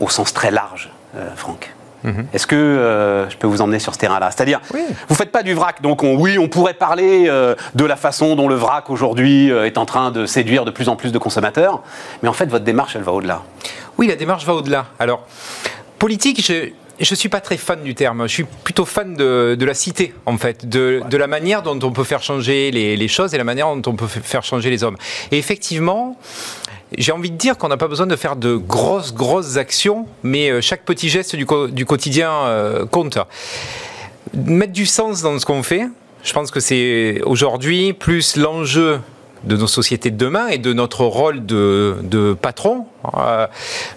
[0.00, 1.75] au sens très large, euh, Franck.
[2.06, 2.26] Mhm.
[2.32, 4.30] Est-ce que euh, je peux vous emmener sur ce terrain-là?
[4.30, 7.96] C'est-à-dire, vous vous faites pas du vrac, donc oui, on pourrait parler euh, de la
[7.96, 11.10] façon dont le vrac aujourd'hui euh, est en train de séduire de plus en plus
[11.10, 11.82] de consommateurs,
[12.22, 13.42] mais en fait, votre démarche, elle va au-delà.
[13.98, 14.86] Oui, la démarche va au-delà.
[15.00, 15.26] Alors,
[15.98, 16.68] politique, je,
[17.00, 18.22] je ne suis pas très fan du terme.
[18.22, 22.04] Je suis plutôt fan de, la cité, en fait, de, la manière dont on peut
[22.04, 24.96] faire changer les, les, choses et la manière dont on peut faire changer les hommes.
[25.32, 26.16] Et effectivement,
[26.96, 30.50] j'ai envie de dire qu'on n'a pas besoin de faire de grosses, grosses actions, mais
[30.50, 33.18] euh, chaque petit geste du, quotidien euh, compte.
[34.34, 35.86] Mettre du sens dans ce qu'on fait,
[36.24, 39.00] je pense que c'est aujourd'hui plus l'enjeu
[39.44, 42.86] de nos sociétés de demain et de notre rôle de, de patron,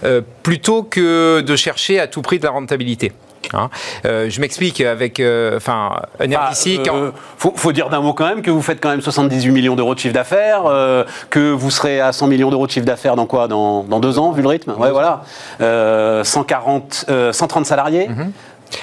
[0.04, 3.12] euh, plutôt que de chercher à tout prix de la rentabilité.
[3.54, 3.70] Hein.
[4.06, 8.02] Euh, je m'explique avec euh, enfin un Bah, RDC euh, quand- faut, faut dire d'un
[8.02, 11.04] mot quand même que vous faites quand même 78 millions d'euros de chiffre d'affaires, euh,
[11.30, 13.48] que vous serez à 100 millions d'euros de chiffre d'affaires dans quoi?
[13.48, 14.74] Dans, dans deux ans, vu le rythme?
[14.78, 15.24] Ouais, voilà.
[15.62, 18.08] Euh, 140, euh, 130 salariés.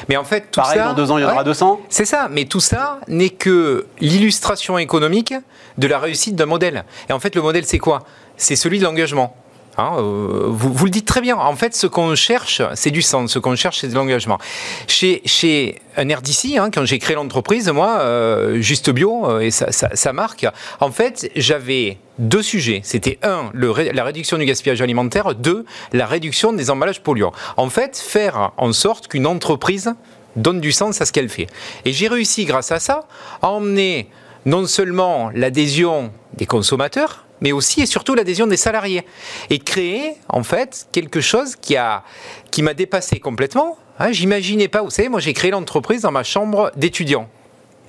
[0.08, 0.86] Mais en fait, tout Pareil, ça.
[0.86, 1.44] dans deux ans, il y en aura Ouais.
[1.44, 1.80] 200.
[1.88, 5.32] C'est ça, mais tout ça n'est que l'illustration économique
[5.78, 6.84] de la réussite d'un modèle.
[7.08, 8.02] Et en fait, le modèle, c'est quoi?
[8.36, 9.36] C'est celui de l'engagement.
[9.78, 11.36] Hein, euh, vous, le dites très bien.
[11.36, 13.32] En fait, ce qu'on cherche, c'est du sens.
[13.32, 14.38] Ce qu'on cherche, c'est de l'engagement.
[14.86, 19.50] Chez, chez un RDC, hein, quand j'ai créé l'entreprise, moi, euh, Juste Bio euh, et
[19.50, 20.46] sa marque,
[20.80, 22.80] en fait, j'avais deux sujets.
[22.84, 25.34] C'était un, la réduction du gaspillage alimentaire.
[25.34, 27.32] Deux, la réduction des emballages polluants.
[27.56, 29.94] En fait, faire en sorte qu'une entreprise
[30.36, 31.46] donne du sens à ce qu'elle fait.
[31.84, 33.06] Et j'ai réussi, grâce à ça,
[33.42, 34.08] à emmener
[34.44, 39.04] non seulement l'adhésion des consommateurs, mais aussi et surtout l'adhésion des salariés.
[39.50, 42.02] Et créer, en fait, quelque chose qui a
[42.50, 43.76] qui m'a dépassé complètement.
[43.98, 47.28] Hein, J'imaginais pas, vous savez, moi j'ai créé l'entreprise dans ma chambre d'étudiant.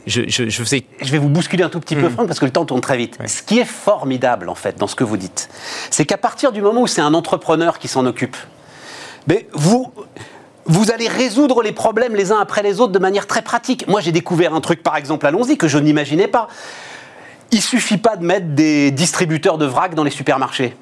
[0.06, 2.02] Je, je, je faisais Je vais vous bousculer un tout petit Hmm.
[2.04, 3.18] peu, Franck, parce que le temps tourne très vite.
[3.26, 5.50] Ce qui est formidable, en fait, dans ce que vous dites,
[5.90, 8.38] c'est qu'à partir du moment où c'est un entrepreneur qui s'en occupe,
[9.28, 9.92] mais vous,
[10.66, 13.86] vous allez résoudre les problèmes les uns après les autres de manière très pratique.
[13.90, 16.48] Moi, j'ai découvert un truc, par exemple, allons-y, que je n'imaginais pas.
[17.52, 20.76] Il suffit pas de mettre des distributeurs de vrac dans les supermarchés.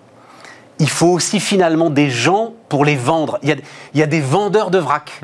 [0.79, 3.39] Il faut aussi finalement des gens pour les vendre.
[3.43, 3.55] Il
[3.93, 5.21] y a, des vendeurs de vrac.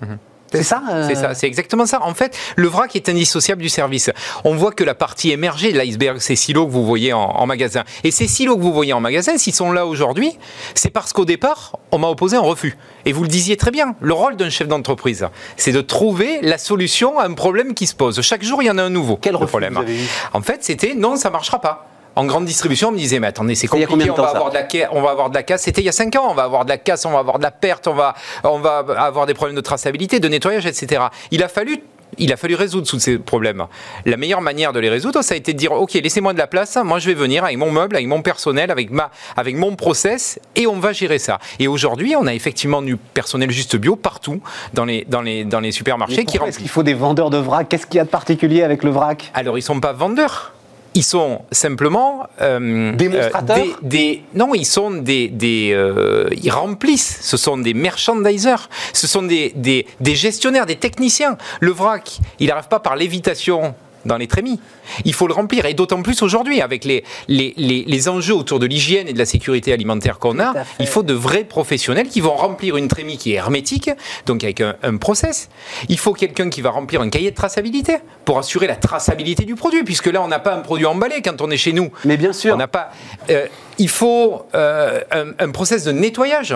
[0.52, 1.08] C'est ça euh.
[1.08, 2.02] C'est ça, c'est exactement ça.
[2.04, 4.10] En fait, le vrac est indissociable du service.
[4.44, 7.46] On voit que la partie émergée de l'iceberg, ces silos que vous voyez en, en
[7.46, 7.84] magasin.
[8.04, 10.38] Et ces silos que vous voyez en magasin, s'ils sont là aujourd'hui,
[10.76, 12.78] c'est parce qu'au départ, on m'a opposé un refus.
[13.06, 16.58] Et vous le disiez très bien, le rôle d'un chef d'entreprise, c'est de trouver la
[16.58, 18.22] solution à un problème qui se pose.
[18.22, 19.18] Chaque jour, il y en a un nouveau.
[19.18, 19.74] Quel refus problème.
[19.74, 20.08] vous avez eu?
[20.34, 21.88] En fait, c'était non, ça marchera pas.
[22.22, 24.28] En grande distribution, on me disait, mais attendez, c'est compliqué, combien de on, temps, va
[24.30, 25.64] ça avoir de la, on va avoir de la casse.
[25.64, 27.40] C'était il y a 5 ans, on va avoir de la casse, on va avoir
[27.40, 31.06] de la perte, on va, on va avoir des problèmes de traçabilité, de nettoyage, etc.
[31.32, 31.82] Il a fallu
[32.20, 33.66] il a fallu résoudre tous ces problèmes.
[34.06, 36.46] La meilleure manière de les résoudre, ça a été de dire, OK, laissez-moi de la
[36.46, 39.76] place, moi je vais venir avec mon meuble, avec mon personnel, avec, ma, avec mon
[39.78, 41.40] process, et on va gérer ça.
[41.58, 44.42] Et aujourd'hui, on a effectivement du personnel juste bio partout
[44.74, 46.56] dans les, dans les, dans les Mais supermarchés qui pourquoi remplissent.
[46.56, 47.68] Est-ce qu'il faut des vendeurs de vrac?
[47.70, 49.32] Qu'est-ce qu'il y a de particulier avec le vrac?
[49.34, 50.54] Alors, ils sont pas vendeurs.
[50.94, 56.52] Ils sont simplement euh, Démonstrateurs euh, des, des- non, ils sont des, des euh, ils
[56.52, 57.20] remplissent.
[57.22, 58.68] Ce sont des merchandisers.
[58.92, 61.38] Ce sont des, des, des gestionnaires, des techniciens.
[61.62, 63.74] Le vrac, il n'arrive pas par lévitation
[64.06, 64.60] dans les trémies.
[65.06, 65.66] Il faut le remplir.
[65.66, 69.20] Et d'autant plus aujourd'hui, avec les, les, les, les enjeux autour de l'hygiène et de
[69.20, 73.18] la sécurité alimentaire qu'on a, il faut de vrais professionnels qui vont remplir une trémie
[73.18, 73.90] qui est hermétique,
[74.26, 75.50] donc avec un, un process.
[75.90, 79.56] Il faut quelqu'un qui va remplir un cahier de traçabilité pour assurer la traçabilité du
[79.56, 81.92] produit, puisque là, on n'a pas un produit emballé quand on est chez nous.
[82.06, 82.54] Mais bien sûr.
[82.54, 82.92] On n'a pas.
[83.30, 86.56] euh, il faut euh, un, un process de nettoyage.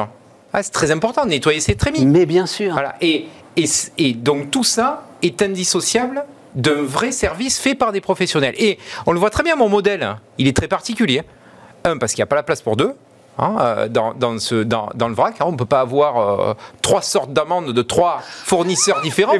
[0.54, 2.06] Ah, c'est très important, nettoyer ses trémies.
[2.06, 2.72] Mais bien sûr.
[2.74, 2.96] Voilà.
[3.02, 3.26] Et,
[3.58, 3.66] et,
[3.98, 6.24] et donc tout ça est indissociable
[6.56, 8.56] d'un vrai service fait par des professionnels.
[8.58, 11.22] Et on le voit très bien, mon modèle, il est très particulier.
[11.84, 12.94] Un, parce qu'il n'y a pas la place pour deux.
[13.38, 15.46] hein, euh, dans, dans, ce, dans, dans le vrac, hein.
[15.48, 19.34] on ne peut pas avoir euh, trois sortes d'amandes de trois fournisseurs différents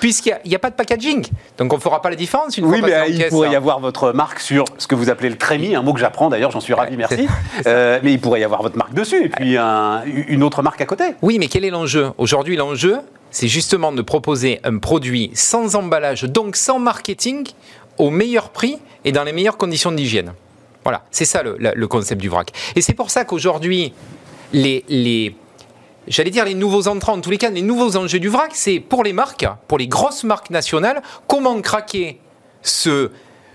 [0.00, 1.26] puisqu'il n'y a, pas de packaging.
[1.56, 3.54] Donc on ne fera pas la différence une Oui, fois mais il caisse, pourrait y
[3.54, 3.56] hein.
[3.56, 6.50] avoir votre marque sur ce que vous appelez le trémi, un mot que j'apprends d'ailleurs,
[6.50, 7.26] j'en suis ravi, merci.
[7.66, 10.82] Euh, mais il pourrait y avoir votre marque dessus, et puis un- une autre marque
[10.82, 11.14] à côté.
[11.22, 12.10] Oui, mais quel est l'enjeu?
[12.18, 12.98] Aujourd'hui, l'enjeu,
[13.30, 17.46] c'est justement de proposer un produit sans emballage, donc sans marketing,
[17.98, 20.32] au meilleur prix et dans les meilleures conditions d'hygiène.
[20.84, 22.52] Voilà, c'est ça le, concept du vrac.
[22.76, 23.92] Et c'est pour ça qu'aujourd'hui,
[24.52, 25.34] les, les,
[26.06, 28.78] j'allais dire les nouveaux entrants, en tous les cas, les nouveaux enjeux du vrac, c'est
[28.78, 32.20] pour les marques, pour les grosses marques nationales, comment craquer
[32.62, 33.10] ce,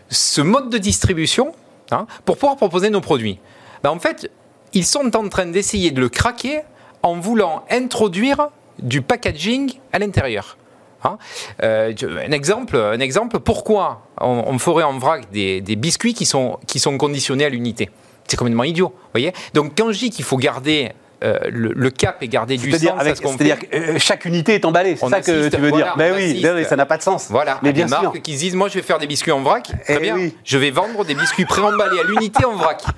[0.10, 1.54] ce mode de distribution
[1.92, 3.40] hein, pour pouvoir proposer nos produits.
[3.84, 4.30] Ben, en fait,
[4.74, 6.62] ils sont en train d'essayer de le craquer
[7.04, 8.50] en voulant introduire
[8.82, 10.58] du packaging à l'intérieur.
[11.04, 11.18] Hein.
[11.64, 11.94] Euh,
[12.28, 16.60] un, exemple, un exemple, pourquoi on, on ferait en vrac des, des biscuits qui sont,
[16.68, 17.90] qui sont conditionnés à l'unité
[18.28, 18.94] C'est complètement idiot.
[19.14, 20.92] Voyez Donc quand je dis qu'il faut garder
[21.24, 24.66] euh, le, le cap et garder du sens C'est-à-dire ce que euh, chaque unité est
[24.66, 26.44] emballée, c'est ça que tu veux voilà, dire Mais oui, insiste.
[26.44, 27.28] mais oui, ça n'a pas de sens.
[27.30, 28.02] Voilà, mais bien des sûr.
[28.04, 30.16] marques qui se disent moi je vais faire des biscuits en vrac, très Eh bien,
[30.16, 30.36] oui.
[30.44, 32.84] je vais vendre des biscuits pré-emballés à l'unité en vrac.
[32.86, 32.92] Vous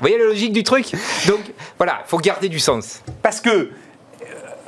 [0.00, 0.92] voyez la logique du truc?
[1.28, 1.40] Donc
[1.76, 3.02] voilà, il faut garder du sens.
[3.22, 3.70] Parce que,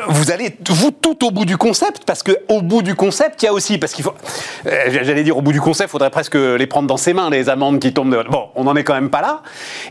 [0.09, 3.47] vous allez vous tout au bout du concept parce que au bout du concept il
[3.47, 4.15] y a aussi parce qu'il faut
[4.67, 7.49] euh, j'allais dire au bout du concept faudrait presque les prendre dans ses mains les
[7.49, 8.23] amandes qui tombent de...
[8.29, 9.43] bon on n'en est quand même pas là.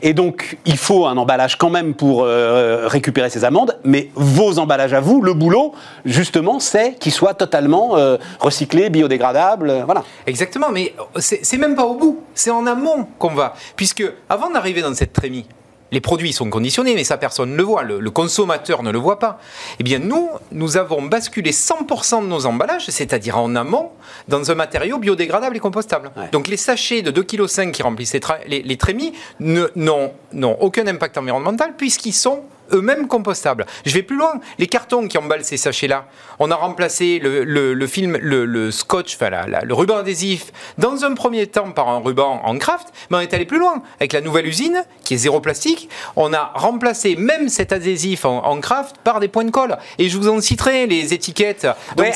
[0.02, 4.60] Et donc il faut un emballage quand même pour euh, récupérer ces amandes mais vos
[4.60, 5.74] emballages à vous le boulot
[6.06, 10.04] justement c'est qu'ils soient totalement euh, recyclés biodégradables voilà.
[10.28, 13.54] Exactement mais c'est même pas au bout c'est en amont qu'on va.
[13.76, 15.46] Puisque avant d'arriver dans cette trémie
[15.92, 19.20] les produits sont conditionnés, mais ça personne ne le voit, le, consommateur ne le voit
[19.20, 19.40] pas.
[19.80, 23.92] Eh bien nous, nous avons basculé 100% de nos emballages, c'est-à-dire en amont,
[24.28, 26.12] dans un matériau biodégradable et compostable.
[26.32, 28.16] Donc les sachets de 2,5 kg qui remplissent
[28.48, 33.66] les, les trémies n'ont aucun impact environnemental puisqu'ils sont eux-mêmes compostables.
[33.86, 34.40] Je vais plus loin.
[34.60, 36.06] Les cartons qui emballent ces sachets-là,
[36.40, 39.30] on a remplacé le, film, le, scotch, enfin
[39.64, 43.34] le ruban adhésif, dans un premier temps par un ruban en craft, mais on est
[43.34, 43.82] allé plus loin.
[44.00, 48.60] Avec la nouvelle usine, qui est zéro plastique, on a remplacé même cet adhésif en,
[48.62, 49.78] craft par des points de colle.
[49.98, 51.68] Et je vous en citerai les étiquettes.
[51.98, 52.14] mais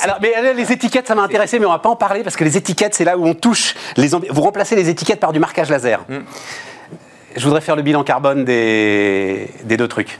[0.53, 2.93] les étiquettes, ça m'a intéressé, mais on va pas en parler parce que les étiquettes,
[2.93, 3.75] c'est là où on touche.
[3.97, 6.05] Les vous remplacez les étiquettes par du marquage laser.
[6.07, 6.23] Hmm.
[7.35, 10.19] Je voudrais faire le bilan carbone des deux trucs.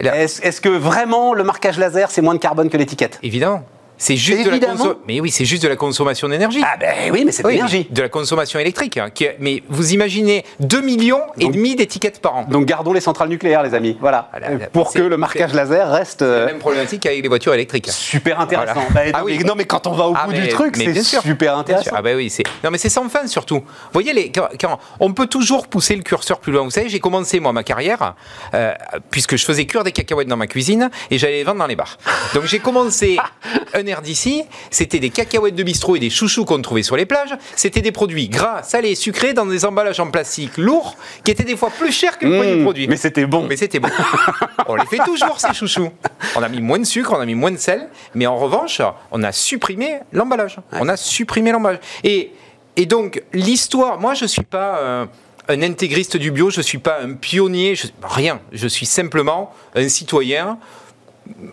[0.00, 3.18] Est-ce que vraiment le marquage laser, c'est moins de carbone que l'étiquette?
[3.22, 3.62] Évidemment.
[4.04, 4.74] C'est juste de la
[5.08, 6.60] mais oui, c'est juste de la consommation d'énergie.
[6.62, 7.86] Ah ben oui, mais c'est de l'énergie.
[7.88, 8.98] De la consommation électrique.
[8.98, 9.08] Hein,
[9.40, 12.44] mais vous imaginez 2 millions et demi d'étiquettes par an.
[12.44, 13.96] Donc gardons les centrales nucléaires, les amis.
[14.02, 14.28] Voilà.
[14.34, 14.40] Ah
[14.74, 16.20] Pour que le marquage laser reste.
[16.20, 17.88] la euh, même problématique avec les voitures électriques.
[17.88, 18.84] Super intéressant.
[18.90, 19.38] Bah, ah oui.
[19.42, 21.92] Non, mais quand on va au ah, bout du truc, c'est super intéressant.
[21.94, 22.44] Ah ben oui, c'est.
[22.62, 23.60] Non, mais c'est sans fin surtout.
[23.60, 24.30] Vous voyez, les...
[24.30, 24.78] Quand...
[25.00, 26.62] on peut toujours pousser le curseur plus loin.
[26.62, 28.14] Vous savez, j'ai commencé moi ma carrière
[28.52, 28.74] euh,
[29.10, 31.76] puisque je faisais cuire des cacahuètes dans ma cuisine et j'allais les vendre dans les
[31.76, 31.96] bars.
[32.34, 33.16] Donc j'ai commencé
[33.72, 37.36] un d'ici, c'était des cacahuètes de bistrot et des chouchous qu'on trouvait sur les plages.
[37.56, 41.56] C'était des produits gras, salés, sucrés dans des emballages en plastique lourds qui étaient des
[41.56, 42.88] fois plus chers que le premier mmh, produit.
[42.88, 43.46] Mais c'était bon.
[43.48, 43.88] Mais c'était bon.
[44.68, 45.90] on les fait toujours ces chouchous.
[46.36, 48.80] On a mis moins de sucre, on a mis moins de sel, mais en revanche,
[49.10, 50.58] on a supprimé l'emballage.
[50.72, 51.80] On a supprimé l'emballage.
[52.02, 52.32] Et,
[52.76, 55.06] et donc l'histoire, moi je suis pas euh,
[55.48, 58.40] un intégriste du bio, je suis pas un pionnier, rien.
[58.52, 60.58] Je suis simplement un citoyen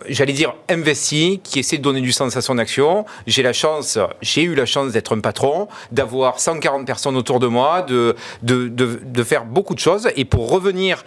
[0.08, 3.04] j'allais dire investi, qui essaie de donner du sens à son action.
[3.26, 7.46] J'ai la chance, j'ai eu la chance d'être un patron, d'avoir 140 personnes autour de
[7.46, 10.08] moi, de, de, de, faire beaucoup de choses.
[10.16, 11.04] Et pour revenir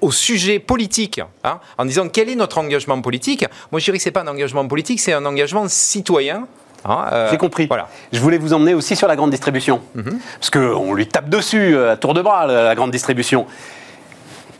[0.00, 4.02] au, sujet politique, hein, en disant quel est notre engagement politique, moi je dirais que
[4.02, 6.46] c'est pas un engagement politique, c'est un engagement citoyen.
[6.84, 7.66] Hein, euh, J'ai compris.
[7.66, 7.88] Voilà.
[8.12, 9.80] Je voulais vous emmener aussi sur la grande distribution.
[9.94, 10.20] Mhm.
[10.38, 13.46] Parce qu'on lui tape dessus euh, à tour de bras, la grande distribution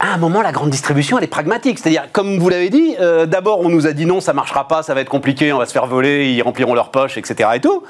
[0.00, 1.78] à un moment, la grande distribution, elle est pragmatique.
[1.78, 4.82] C'est-à-dire, comme vous l'avez dit, euh, d'abord, on nous a dit non, ça marchera pas,
[4.82, 7.50] ça va être compliqué, on va se faire voler, ils rempliront leurs poches, etc.
[7.54, 7.82] Et tout.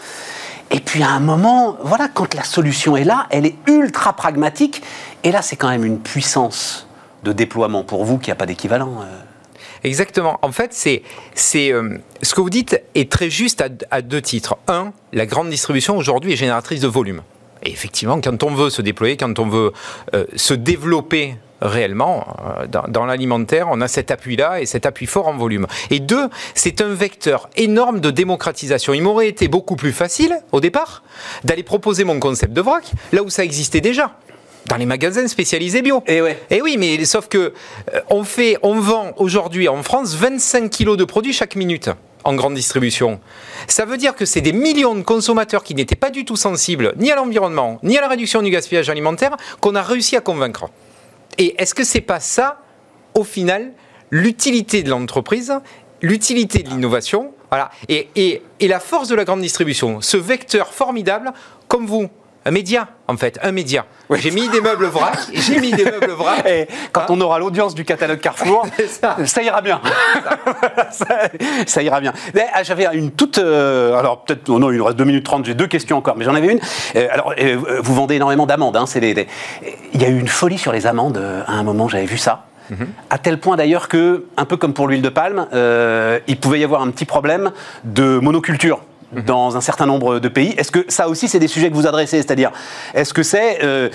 [0.71, 4.83] Et puis, à un moment, voilà, quand la solution est là, elle est ultra pragmatique.
[5.23, 6.87] Et là, c'est quand même une puissance
[7.25, 9.01] de déploiement pour vous qui n'a pas d'équivalent.
[9.03, 9.21] Euh.
[9.85, 10.38] Exactement.
[10.42, 14.57] En fait, euh, ce que vous dites est très juste à, deux titres.
[14.66, 17.23] Un, la grande distribution aujourd'hui est génératrice de volume.
[17.62, 19.73] Et effectivement, quand on veut se déployer, quand on veut
[20.37, 22.37] se développer réellement.
[22.61, 25.66] Euh, dans, l'alimentaire, on a cet appui-là et cet appui fort en volume.
[25.90, 28.94] Et deux, c'est un vecteur énorme de démocratisation.
[28.94, 31.03] Il m'aurait été beaucoup plus facile, au départ,
[31.44, 34.12] d'aller proposer mon concept de vrac là où ça existait déjà
[34.66, 36.03] dans les magasins spécialisés bio.
[36.07, 36.38] Et, eh ouais.
[36.51, 40.99] et oui, mais sauf que euh, on fait, on vend aujourd'hui en France 25 kilos
[40.99, 41.90] de produits chaque minute
[42.25, 43.21] en grande distribution.
[43.68, 46.92] Ça veut dire que c'est des millions de consommateurs qui n'étaient pas du tout sensibles
[46.97, 50.66] ni à l'environnement, ni à la réduction du gaspillage alimentaire qu'on a réussi à convaincre.
[51.38, 52.61] Et est-ce que c'est pas ça,
[53.14, 53.72] au final,
[54.11, 55.55] l'utilité de l'entreprise,
[56.03, 57.33] l'utilité de l'innovation,
[57.88, 61.33] et la force de la grande distribution, ce vecteur formidable,
[61.68, 62.09] comme vous,
[62.48, 63.84] un média, en fait, un média.
[64.11, 66.46] J'ai mis des meubles vrac, j'ai mis des meubles vrac.
[66.46, 68.66] Et quand on aura l'audience du catalogue Carrefour,
[69.26, 69.42] ça.
[69.42, 69.82] ira bien.
[71.66, 71.82] ça.
[71.82, 72.14] ira bien.
[72.54, 73.37] Ah, j'avais une toute.
[73.37, 74.48] Euh, alors, peut-être.
[74.48, 76.61] non, il nous reste 2 minutes 30, j'ai deux questions encore, mais j'en avais une.
[76.96, 78.78] Euh, alors, euh, vous vendez énormément d'amandes.
[78.78, 82.16] Hein, il y a eu une folie sur les amandes à un moment, j'avais vu
[82.16, 82.46] ça.
[82.70, 82.88] Mhm.
[83.11, 85.46] À tel point d'ailleurs que, un peu comme pour l'huile de palme,
[86.26, 87.52] il pouvait y avoir un petit problème
[87.84, 88.80] de monoculture
[89.12, 90.55] dans un certain nombre de pays.
[90.59, 92.18] Est-ce que ça aussi, c'est des sujets que vous adressez?
[92.18, 92.53] C'est-à-dire,
[92.94, 93.88] est-ce que c'est, euh,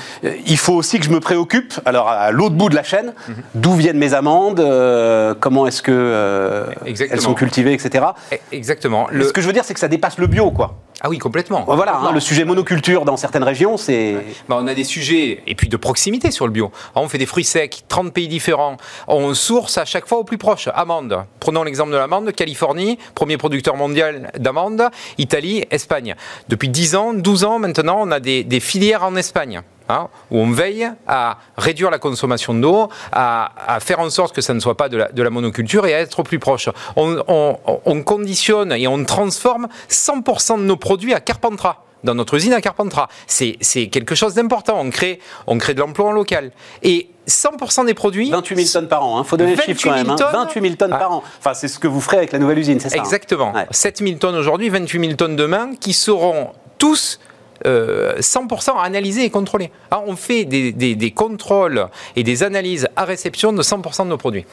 [0.46, 3.36] il faut aussi que je me préoccupe, alors à l'autre bout de la chaîne, mhm.
[3.56, 8.06] d'où viennent mes amandes, euh, comment est-ce que euh, elles sont cultivées, etc.
[8.32, 9.08] E, exactement.
[9.12, 10.76] Ce que je veux dire, c'est que ça dépasse le bio, quoi.
[11.06, 11.66] Ah oui, complètement.
[11.68, 14.16] Voilà, hein, le sujet monoculture dans certaines régions, c'est...
[14.48, 16.72] Bah, on a des sujets, et puis de proximité sur le bio.
[16.96, 18.78] on fait des fruits secs, 30 pays différents.
[19.10, 20.70] On source à chaque fois au plus proche.
[20.74, 21.26] Amandes.
[21.42, 22.32] Prenons l'exemple de l'amande.
[22.32, 24.84] Californie, premier producteur mondial d'amandes.
[25.18, 26.16] Italie, Espagne.
[26.48, 29.62] Depuis 10 ans, 12 ans maintenant, on a des, filières en Espagne.
[29.90, 34.40] Hein, où on veille à réduire la consommation d'eau, à, à, faire en sorte que
[34.40, 36.70] ça ne soit pas de la, de la monoculture et à être plus proche.
[36.96, 42.36] On, on, on conditionne et on transforme 100% de nos produits à Carpentras dans notre
[42.36, 43.08] usine à Carpentras.
[43.28, 44.80] C'est quelque chose d'important.
[44.80, 46.52] On crée, on crée de l'emploi en local.
[46.82, 48.30] Et 100% des produits.
[48.30, 49.24] 28 000 tonnes par an, il hein.
[49.24, 50.10] faut donner le chiffre quand même.
[50.10, 50.16] Hein.
[50.18, 51.24] 28 000 tonnes par an.
[51.40, 53.04] Enfin, c'est ce que vous ferez avec la nouvelle usine, c'est ça hein.
[53.04, 53.54] Exactement.
[53.72, 57.20] 7 000 tonnes aujourd'hui, 28 000 tonnes demain, qui seront tous
[57.64, 59.72] 100% euh, analysés et contrôlés.
[59.92, 64.46] Alors, on fait des, contrôles et des analyses à réception de 100% de nos produits.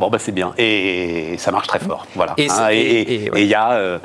[0.00, 0.54] Bon, bah, c'est bien.
[0.56, 2.06] Et ça marche très fort.
[2.14, 2.32] Voilà.
[2.38, 3.98] Et hein, il y a, euh,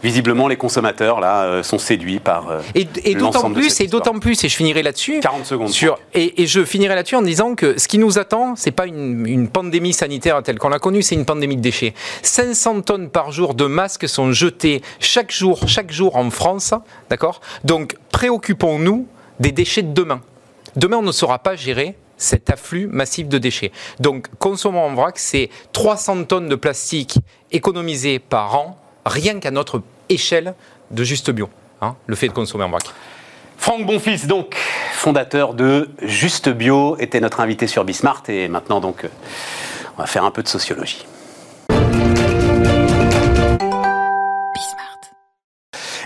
[0.00, 2.50] visiblement, les consommateurs, là, euh, sont séduits par.
[2.50, 2.84] Euh, et,
[3.16, 5.18] d'autant plus, et d'autant plus, et je finirai là-dessus.
[5.18, 5.68] 40 secondes.
[5.70, 9.26] Sur, et, je finirai là-dessus en disant que ce qui nous attend, c'est pas une,
[9.26, 11.94] une, pandémie sanitaire telle qu'on l'a connue, c'est une pandémie de déchets.
[12.22, 16.74] 500 tonnes par jour de masques sont jetés chaque jour, chaque jour en France.
[17.08, 17.40] D'accord?
[17.64, 19.08] Donc, préoccupons-nous
[19.40, 20.20] des déchets de demain.
[20.76, 23.72] Demain, on ne saura pas gérer cet afflux massif de déchets.
[23.98, 27.18] Donc, consommons en vrac, c'est 300 tonnes de plastique
[27.50, 30.54] économisées par an, rien qu'à notre échelle
[30.90, 31.48] de Juste Bio,
[31.80, 32.84] hein, le fait de consommer en vrac.
[33.56, 34.56] Franck Bonfils, donc,
[34.92, 38.22] fondateur de Juste Bio, était notre invité sur Bismart.
[38.28, 39.08] Et maintenant, donc, euh,
[39.96, 41.06] on va faire un peu de sociologie.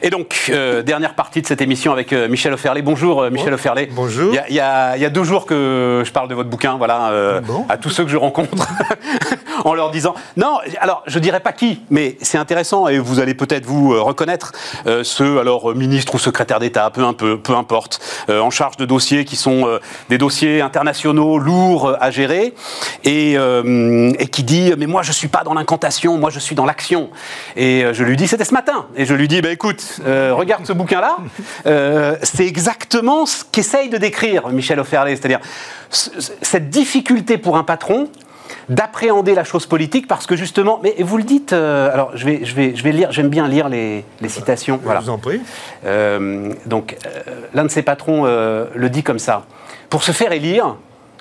[0.04, 2.82] Et donc, euh, dernière partie de cette émission avec euh, Michel Offerlé.
[2.82, 3.88] Bonjour euh, Michel Offerlé.
[3.90, 4.34] Bonjour.
[4.50, 7.40] Il y, a, deux jours que je parle de votre bouquin, voilà,
[7.70, 8.68] à tous ceux que je rencontre,
[9.64, 10.14] en leur disant.
[10.36, 14.52] Non, alors je dirais pas qui, mais c'est intéressant et vous allez peut-être vous reconnaître
[15.02, 19.36] ceux, alors ministres ou secrétaires d'État, peu, peu, peu importe, en charge de dossiers qui
[19.36, 19.78] sont
[20.10, 22.52] des dossiers internationaux lourds à gérer
[23.04, 26.66] et, et qui dit mais moi je suis pas dans l'incantation, moi je suis dans
[26.66, 27.08] l'action.
[27.56, 30.66] Et je lui dis c'était ce matin et je lui dis bah écoute euh, regarde
[30.66, 31.16] ce bouquin-là,
[31.66, 35.40] euh, c'est exactement ce qu'essaye de décrire Michel Offerlé, c'est-à-dire
[35.90, 38.08] cette difficulté pour un patron
[38.68, 42.44] d'appréhender la chose politique parce que justement, mais vous le dites, euh, alors je vais,
[42.44, 44.80] je, vais, je vais lire, j'aime bien lire les, citations.
[44.82, 45.40] Je vous en prie.
[46.66, 46.96] donc,
[47.52, 49.44] l'un de ses patrons le dit comme ça
[49.90, 50.76] pour se faire élire,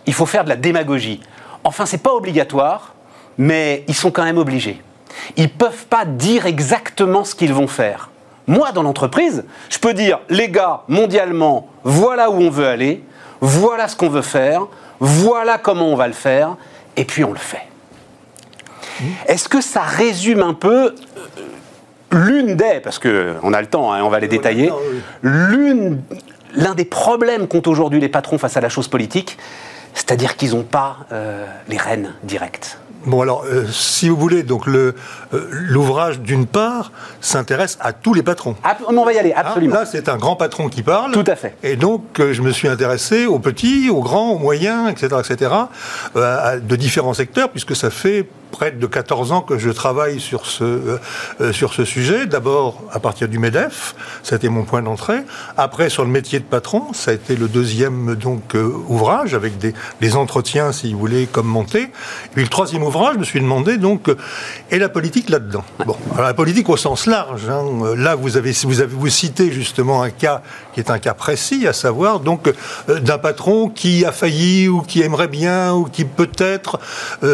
[0.05, 1.21] il faut faire de la démagogie.
[1.63, 2.95] Enfin, c'est pas obligatoire,
[3.38, 4.81] mais ils sont quand même obligés.
[5.38, 8.09] Ils peuvent pas dire exactement ce qu'ils vont faire.
[8.47, 13.03] Moi, dans l'entreprise, je peux dire, les gars, mondialement, voilà où on veut aller,
[13.41, 14.67] voilà ce qu'on veut faire,
[14.99, 16.56] voilà comment on va le faire,
[16.97, 17.67] et puis on le fait.
[19.27, 20.93] Est-ce que ça résume un peu euh,
[22.12, 24.71] l'une des, parce qu'on a le temps, hein, on va les détailler,
[25.21, 26.01] l'une,
[26.53, 29.38] l'un des problèmes qu'ont aujourd'hui les patrons face à la chose politique,
[29.93, 34.66] c'est-à-dire qu'ils n'ont pas euh, les rênes directes Bon alors, euh, si vous voulez, donc
[34.66, 34.96] le
[35.34, 38.56] euh, l'ouvrage d'une part s'intéresse à tous les patrons.
[38.88, 39.76] on va y aller, absolument.
[39.78, 41.12] Ah, là, c'est un grand patron qui parle.
[41.12, 41.58] Tout à fait.
[41.63, 45.52] Et donc, euh, je me suis intéressé aux petits, aux grands, aux moyens, etc., etc.,
[46.16, 50.63] de différents secteurs, puisque ça fait près de 14 ans que je travaille sur ce,
[50.63, 51.00] euh,
[51.42, 52.28] euh, sur ce sujet.
[52.28, 55.22] D'abord à partir du MEDEF, ça a été mon point d'entrée.
[55.58, 59.58] Après sur le métier de patron, ça a été le deuxième donc euh, ouvrage avec
[59.58, 61.82] des, entretiens, si vous voulez, comme monter.
[61.82, 64.12] Et puis le troisième ouvrage, je me suis demandé donc
[64.70, 65.63] et la politique là-dedans.
[65.88, 67.50] Bon, la politique au sens large.
[67.50, 67.96] Hein.
[67.98, 71.67] Là, vous avez vous avez vous cité justement un cas qui est un cas précis,
[71.67, 72.51] à savoir donc
[72.88, 76.79] d'un patron qui a failli ou qui aimerait bien ou qui peut-être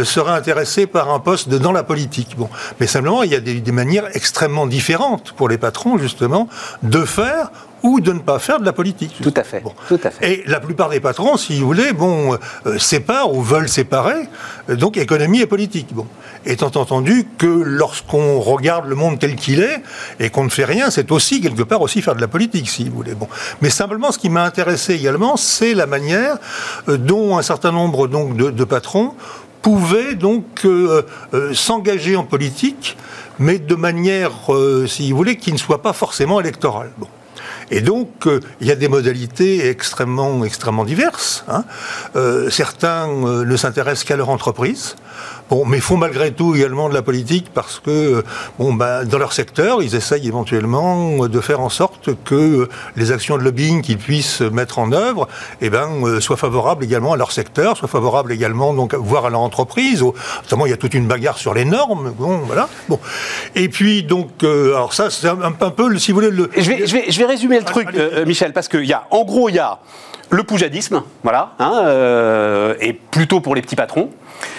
[0.04, 2.36] serait intéressé par un poste dans la politique.
[2.80, 6.48] Mais simplement, il y a des, manières extrêmement différentes pour les patrons, justement,
[6.84, 7.52] de faire
[7.84, 9.18] ou de ne pas faire de la politique.
[9.22, 9.64] Tout à fait.
[9.88, 10.32] Tout à fait.
[10.32, 14.28] Et la plupart des patrons, si vous voulez, bon, euh, séparent ou veulent séparer,
[14.70, 15.88] euh, donc économie et politique.
[15.92, 16.06] Bon.
[16.46, 19.82] Étant entendu que lorsqu'on regarde le monde tel qu'il est
[20.20, 22.90] et qu'on ne fait rien, c'est aussi quelque part aussi faire de la politique, si
[22.90, 23.16] vous voulez.
[23.16, 23.28] Bon.
[23.62, 26.38] Mais simplement, ce qui m'a intéressé également, c'est la manière
[26.88, 29.14] euh, dont un certain nombre donc de, de patrons
[29.62, 30.66] pouvait donc
[31.54, 32.96] s'engager en politique,
[33.40, 34.32] mais de manière,
[34.88, 36.92] si vous voulez, qui ne soit pas forcément électorale.
[36.98, 37.08] Bon.
[37.72, 38.28] Et donc,
[38.62, 41.44] il y a des modalités extrêmement, extrêmement diverses.
[41.48, 41.64] Hein.
[42.50, 44.96] certains ne s'intéressent qu'à leur entreprise.
[45.50, 48.24] Bon, mais font malgré tout également de la politique parce que,
[48.60, 53.38] bon, ben, dans leur secteur, ils essayent éventuellement de faire en sorte que les actions
[53.38, 55.28] de lobbying qu'ils puissent mettre en œuvre,
[55.62, 59.30] eh ben, euh, soient favorables également à leur secteur, soient favorables également, donc, voire à
[59.32, 60.04] leur entreprise.
[60.44, 62.14] Notamment, il y a toute une bagarre sur les normes.
[62.18, 62.70] Bon, voilà.
[62.88, 63.00] Bon.
[63.56, 66.50] Et puis, donc, euh, alors ça, c'est un, peu, si vous voulez, le.
[66.56, 69.08] Je vais, je vais, je vais résumer le truc, euh, Michel, parce qu'il y a,
[69.10, 69.80] en gros, il y a
[70.32, 74.10] le poujadisme, voilà, hein, euh, et plutôt pour les petits patrons.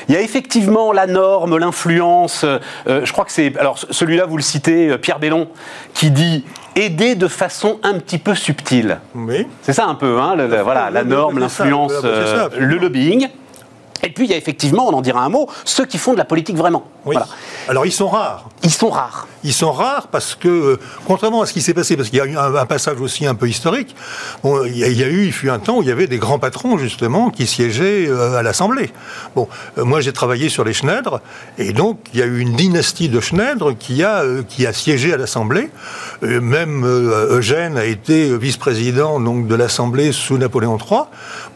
[0.08, 2.44] Il y a effectivement la norme, l'influence.
[2.44, 2.58] euh,
[3.04, 3.56] je crois que c'est.
[3.58, 5.48] Alors, celui-là, vous le citez, euh, Pierre Bellon,
[5.94, 6.44] qui dit
[6.76, 8.98] aider de façon un petit peu subtile.
[9.14, 9.46] Oui.
[9.62, 13.28] C'est ça un peu, hein, le- le- voilà, la norme, l'influence, euh, le lobbying.
[14.10, 16.18] Et puis, il y a effectivement, on en dira un mot, ceux qui font de
[16.18, 16.82] la politique vraiment.
[17.04, 17.14] Oui.
[17.14, 17.28] Voilà.
[17.68, 18.48] Alors ils sont rares.
[18.64, 19.28] Ils sont rares.
[19.44, 22.20] Ils sont rares parce que, euh, contrairement à ce qui s'est passé, parce qu'il y
[22.20, 23.94] a eu un, un passage aussi un peu historique,
[24.44, 26.08] il, y a, il y a eu, il fut un temps où il y avait
[26.08, 28.90] des grands patrons, justement, qui siégeaient euh, à l'Assemblée.
[29.36, 29.48] Bon,
[29.78, 31.20] euh, moi j'ai travaillé sur les Schneider,
[31.56, 34.72] et donc il y a eu une dynastie de Schneider qui a, euh, qui a
[34.72, 35.70] siégé à l'Assemblée.
[36.22, 41.02] Même Eugène a été vice-président donc, de l'Assemblée sous Napoléon III.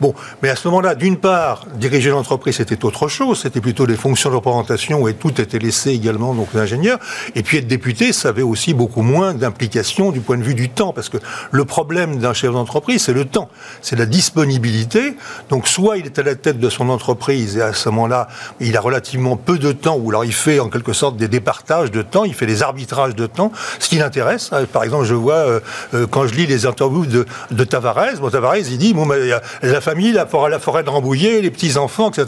[0.01, 3.97] Bon, mais à ce moment-là, d'une part, diriger l'entreprise, c'était autre chose, c'était plutôt des
[3.97, 6.99] fonctions de représentation et tout était laissé également donc aux ingénieurs.
[7.35, 10.69] Et puis être député, ça avait aussi beaucoup moins d'implication du point de vue du
[10.69, 11.19] temps, parce que
[11.51, 13.49] le problème d'un chef d'entreprise, c'est le temps,
[13.83, 15.17] c'est la disponibilité.
[15.51, 18.29] Donc soit il est à la tête de son entreprise et à ce moment-là,
[18.61, 21.91] il a relativement peu de temps, ou alors il fait en quelque sorte des départages
[21.91, 24.51] de temps, il fait des arbitrages de temps, ce qui l'intéresse.
[24.53, 24.65] hein.
[24.73, 25.61] Par exemple, je vois euh,
[25.95, 29.41] euh, quand je lis les interviews de, de Tavares, bon, Tavares il dit bon, a
[29.63, 31.79] la famille, la forêt, la forêt de Rambouillet, les petits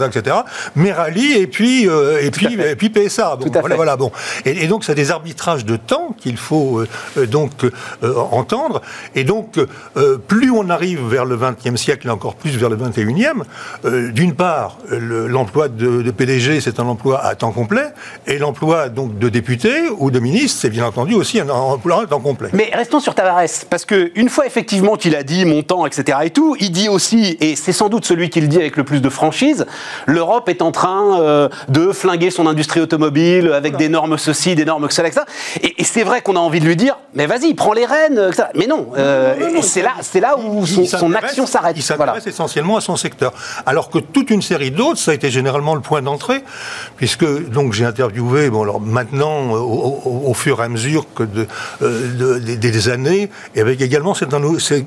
[0.06, 0.36] etc..
[0.74, 3.36] Merali et puis euh, et puis et puis PSA.
[3.36, 4.10] Bon, voilà, voilà, bon.
[4.44, 6.88] Et, et donc c'est des arbitrages de temps qu'il faut euh,
[7.18, 8.82] euh, donc euh, entendre.
[9.14, 9.58] Et donc
[10.28, 13.42] plus on arrive vers le XXe siècle et encore plus vers le XXIe,
[14.12, 17.86] d'une part le- l'emploi de, de PDG c'est un emploi à temps complet
[18.26, 22.06] et l'emploi donc de député ou de ministre c'est bien entendu aussi un emploi à
[22.06, 22.50] temps complet.
[22.52, 26.18] Mais restons sur Tavares, parce que une fois effectivement qu'il a dit montant, etc.
[26.24, 28.84] et tout, il dit aussi, et c'est sans doute celui qui le dit avec le
[28.84, 29.66] plus de franchise,
[30.06, 34.64] l'Europe est en train euh, de flinguer son industrie automobile avec des normes ceci, des
[34.64, 35.24] normes cela, etc.
[35.62, 38.18] Et, et c'est vrai qu'on a envie de lui dire, mais vas-y, prends les rênes,
[38.28, 38.48] etc.
[38.54, 41.16] Mais non, euh, Non, non, non, et c'est là, c'est là où Il- son, il
[41.16, 41.76] action s'arrête.
[41.76, 42.28] Il s'intéresse Voilà.
[42.28, 43.32] essentiellement à son secteur.
[43.64, 46.42] Alors que toute une série d'autres, ça a été généralement le point d'entrée,
[46.96, 51.06] puisque donc j'ai interviewé, bon alors maintenant, euh, au, au- au fur et à mesure
[51.14, 51.46] que de,
[51.82, 54.26] euh, de- des, des années, et avec également, c'est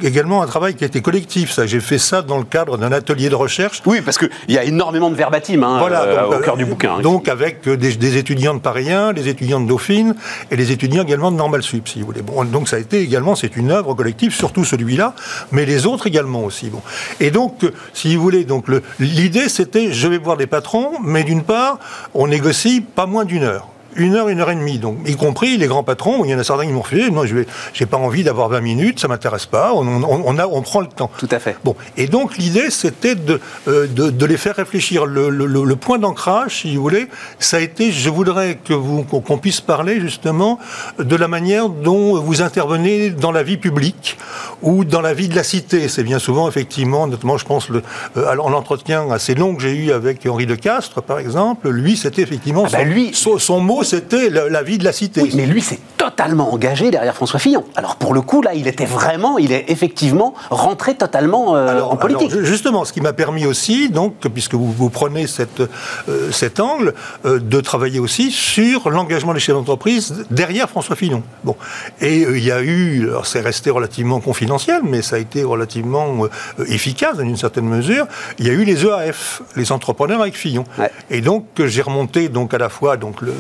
[0.04, 1.52] également un travail qui a été collectif.
[1.52, 4.58] Ça, j'ai fait ça dans le cadre d'un atelier de recherche Oui, parce qu'il y
[4.58, 6.96] a énormément de verbatim hein, euh, donc, au cœur euh, du bouquin.
[6.98, 7.02] hein.
[7.02, 10.16] Donc avec euh, des, des étudiants de Paris 1, des étudiants de Dauphine
[10.52, 12.22] et des étudiants également de Normal Sup, si vous voulez.
[12.22, 15.14] Bon, donc ça a été également, c'est une œuvre collective, surtout celui-là,
[15.54, 16.70] mais les autres également aussi.
[16.70, 16.82] Bon.
[17.22, 18.66] Et donc, euh, si vous voulez, donc
[19.00, 21.80] l'idée c'était, je vais voir des patrons, mais d'une part,
[22.14, 23.68] on négocie pas moins d'une heure.
[23.96, 26.24] Une heure, une heure et demie, donc y compris les grands patrons.
[26.24, 27.10] Il y en a certains qui m'ont refusé.
[27.12, 27.36] Non, je
[27.74, 29.74] j'ai pas envie d'avoir 20 minutes, ça m'intéresse pas.
[29.74, 31.10] On, on- on a, on prend le temps.
[31.18, 31.58] Tout à fait.
[31.64, 35.06] Bon, et donc l'idée, c'était de, euh, de, de les faire réfléchir.
[35.06, 37.08] Le, le- le- le point d'ancrage, si vous voulez,
[37.40, 40.60] ça a été, je voudrais que vous, qu'on puisse parler justement
[41.00, 44.18] de la manière dont vous intervenez dans la vie publique
[44.62, 45.88] ou dans la vie de la cité.
[45.88, 47.82] C'est bien souvent, effectivement, notamment, je pense, le,
[48.18, 52.22] euh, l'entretien assez long que j'ai eu avec Henri de Castres, par exemple, lui, c'était
[52.22, 55.22] effectivement, Ah bah son, lui- son, son mot, c'était la, la vie de la cité.
[55.22, 57.66] Oui, mais lui, c'est totalement engagé derrière François Fillon.
[57.76, 61.98] Alors pour le coup, là, il était vraiment, il est effectivement rentré totalement euh, en
[61.98, 62.32] politique.
[62.32, 66.60] alors, justement, ce qui m'a permis aussi, donc, puisque vous, vous prenez cette, euh, cet
[66.60, 66.94] angle,
[67.26, 71.22] euh, de travailler aussi sur l'engagement des chefs d'entreprise derrière François Fillon.
[71.44, 71.56] Bon.
[72.02, 76.28] Et il y a eu, alors c'est resté relativement confidentiel, mais ça a été relativement
[76.68, 78.08] efficace dans une certaine mesure,
[78.40, 80.64] il y a eu les EAF, les entrepreneurs avec Fillon.
[80.78, 80.92] Ouais.
[81.10, 83.34] Et donc, j'ai remonté donc à la fois donc, le,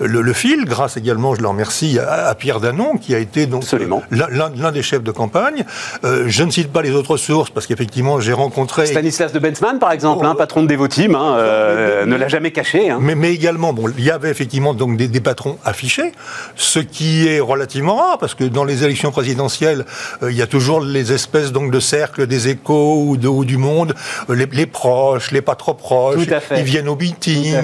[0.00, 3.46] le, le fil, grâce également, je le remercie, à, à Pierre Danon, qui a été
[3.46, 5.64] donc euh, l'un- des chefs de campagne.
[6.04, 8.86] Euh, je ne cite pas les autres sources, parce qu'effectivement, j'ai rencontré...
[8.86, 12.90] Stanislas de Bensman, par exemple, hein, patron de Devoteam, hein, euh, ne l'a jamais caché.
[12.90, 12.98] hein.
[13.00, 16.12] Mais, mais également, bon, il y avait effectivement donc des, des patrons affichés,
[16.56, 19.84] ce qui est relativement rare parce que dans les élections présidentielles,
[20.22, 23.44] euh, il y a toujours les espèces donc de cercles des échos ou, de, ou
[23.44, 23.94] du monde,
[24.28, 26.58] les, les proches, les pas trop proches, Tout à fait.
[26.58, 27.54] ils viennent au meeting,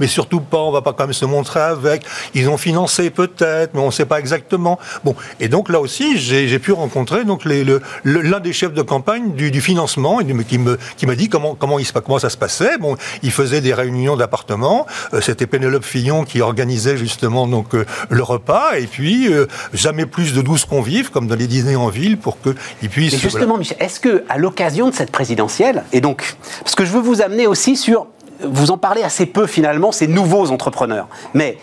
[0.00, 2.02] mais surtout pas, on va pas quand même se montrer avec.
[2.34, 4.78] Ils ont financé peut-être, mais on ne sait pas exactement.
[5.04, 8.72] Bon, et donc là aussi, j'ai pu rencontrer donc les- le- le- l'un des chefs
[8.72, 11.84] de campagne du, du financement et du- qui me qui m'a dit comment comment il
[11.84, 12.78] se comment ça se passait.
[12.78, 14.86] Bon, il faisait des réunions d'appartements.
[15.14, 20.06] Euh, C'était Pénélope Fillon qui organisait justement donc euh, le repas et puis euh, jamais
[20.06, 22.54] plus de 12 convives comme dans les dîners en ville pour qu'ils
[22.90, 23.14] puissent.
[23.14, 23.30] Et voilà.
[23.30, 27.00] justement, Michel, est-ce que à l'occasion de cette présidentielle, et donc, parce que je veux
[27.00, 28.06] vous amener aussi sur,
[28.44, 31.58] vous en parlez assez peu finalement, ces nouveaux entrepreneurs, mais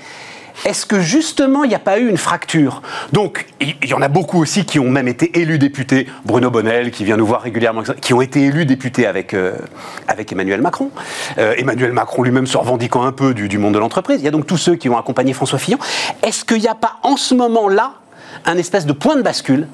[0.66, 2.82] est-ce que justement il n'y a pas eu une fracture?
[3.14, 6.08] Donc, il y en a beaucoup aussi qui ont même été élus députés.
[6.26, 9.54] Bruno Bonnel, qui vient nous voir régulièrement, qui ont été élus députés avec, euh,
[10.32, 10.92] Emmanuel Macron.
[11.38, 14.20] Euh, Emmanuel Macron lui-même se revendiquant un peu du, du monde de l'entreprise.
[14.20, 15.80] Il y a donc tous ceux qui ont accompagné François Fillon.
[16.24, 17.94] Est-ce qu'il n'y a pas en ce moment-là
[18.46, 19.68] un espèce de point de bascule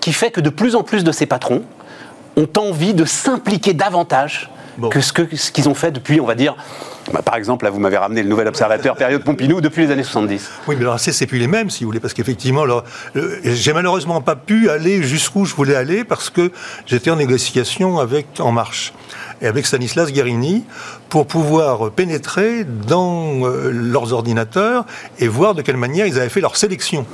[0.00, 1.62] qui fait que de plus en plus de ces patrons
[2.36, 4.50] ont envie de s'impliquer davantage
[4.90, 6.56] que ce qu'ils ce ont fait depuis, on va dire,
[7.12, 10.02] bah, par exemple, là, vous m'avez ramené le nouvel observateur période Pompidou depuis les années
[10.02, 10.50] 70.
[10.66, 12.64] Oui, mais alors c'est plus les mêmes, si vous voulez, parce qu'effectivement,
[13.44, 16.52] j'ai malheureusement pas pu aller jusqu'où je voulais aller parce que
[16.86, 18.92] j'étais en négociation avec En Marche
[19.40, 20.64] et avec Stanislas Guérini
[21.08, 24.84] pour pouvoir pénétrer dans euh, leurs ordinateurs
[25.18, 27.06] et voir de quelle manière ils avaient fait leur sélection.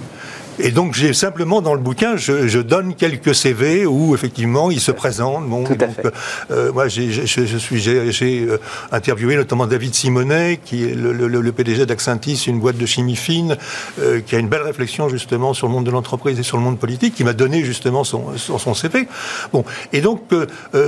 [0.59, 4.92] Et donc j'ai simplement dans le bouquin, je, donne quelques CV où effectivement ils se
[4.92, 5.48] présentent.
[5.48, 6.07] Bon, Tout à fait.
[6.50, 8.59] Euh, moi j'ai, je, suis j'ai, euh,
[8.92, 13.57] interviewé notamment David Simonet, qui est le, le, PDG d'Axintis, une boîte de chimie fine,
[14.00, 16.62] euh, qui a une belle réflexion justement sur le monde de l'entreprise et sur le
[16.62, 19.09] monde politique, qui m'a donné justement son, son, CV.
[19.52, 20.22] Bon, et donc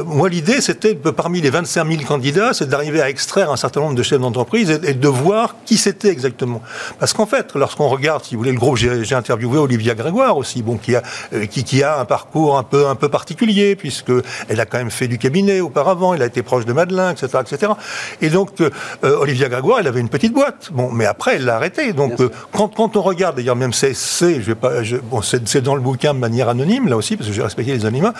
[0.06, 3.94] moi l'idée c'était parmi les 25 000 candidats, c'est d'arriver à extraire un certain nombre
[3.94, 6.62] de chefs d'entreprise et, et de voir qui c'était exactement.
[6.98, 10.62] Parce qu'en fait, lorsqu'on regarde, si vous voulez, le groupe j'ai interviewé Olivia Grégoire aussi,
[10.62, 11.02] bon, qui a,
[11.32, 14.12] euh, qui, qui, a un parcours un peu, un peu particulier, puisque
[14.48, 17.38] elle a quand même fait du cabinet auparavant, elle a été proche de Madeleine, etc.
[17.40, 17.72] etc.
[18.20, 18.70] Et donc, euh,
[19.02, 20.70] Olivia Grégoire, elle avait une petite boîte.
[20.72, 21.92] Bon, mais après, elle l'a arrêté.
[21.92, 25.60] Donc, euh, quand, quand, on regarde, d'ailleurs, même c'est, je vais pas, je, bon, c'est,
[25.62, 28.10] dans le bouquin de manière anonyme, là aussi, parce que j'ai respecté les animaux,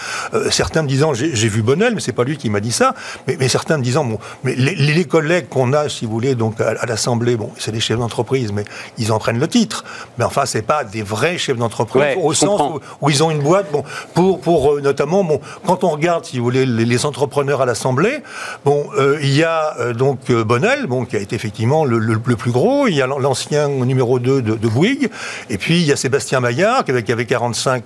[0.50, 2.94] certains me disant, j'ai, vu Bonnel, mais c'est pas lui qui m'a dit ça,
[3.26, 6.34] mais, mais, certains me disant, bon, mais les, les collègues qu'on a, si vous voulez,
[6.34, 8.64] donc à, à l'Assemblée, bon, c'est des chefs d'entreprise, mais
[8.98, 9.84] ils en prennent le titre.
[10.18, 13.70] Mais enfin, c'est pas des vrais chefs d'entreprise, au sens où, ils ont une boîte,
[13.72, 17.66] bon, pour, pour euh, notamment, bon, quand on regarde, si vous voulez, les, entrepreneurs à
[17.66, 18.18] l'Assemblée,
[18.64, 22.50] bon, euh, il y a euh, donc Bonnel, bon, qui a été effectivement le, plus
[22.50, 25.10] gros, il y a l'ancien numéro 2 de, de, Bouygues,
[25.50, 27.84] et puis il y a Sébastien Maillard, qui avait, qui avait 45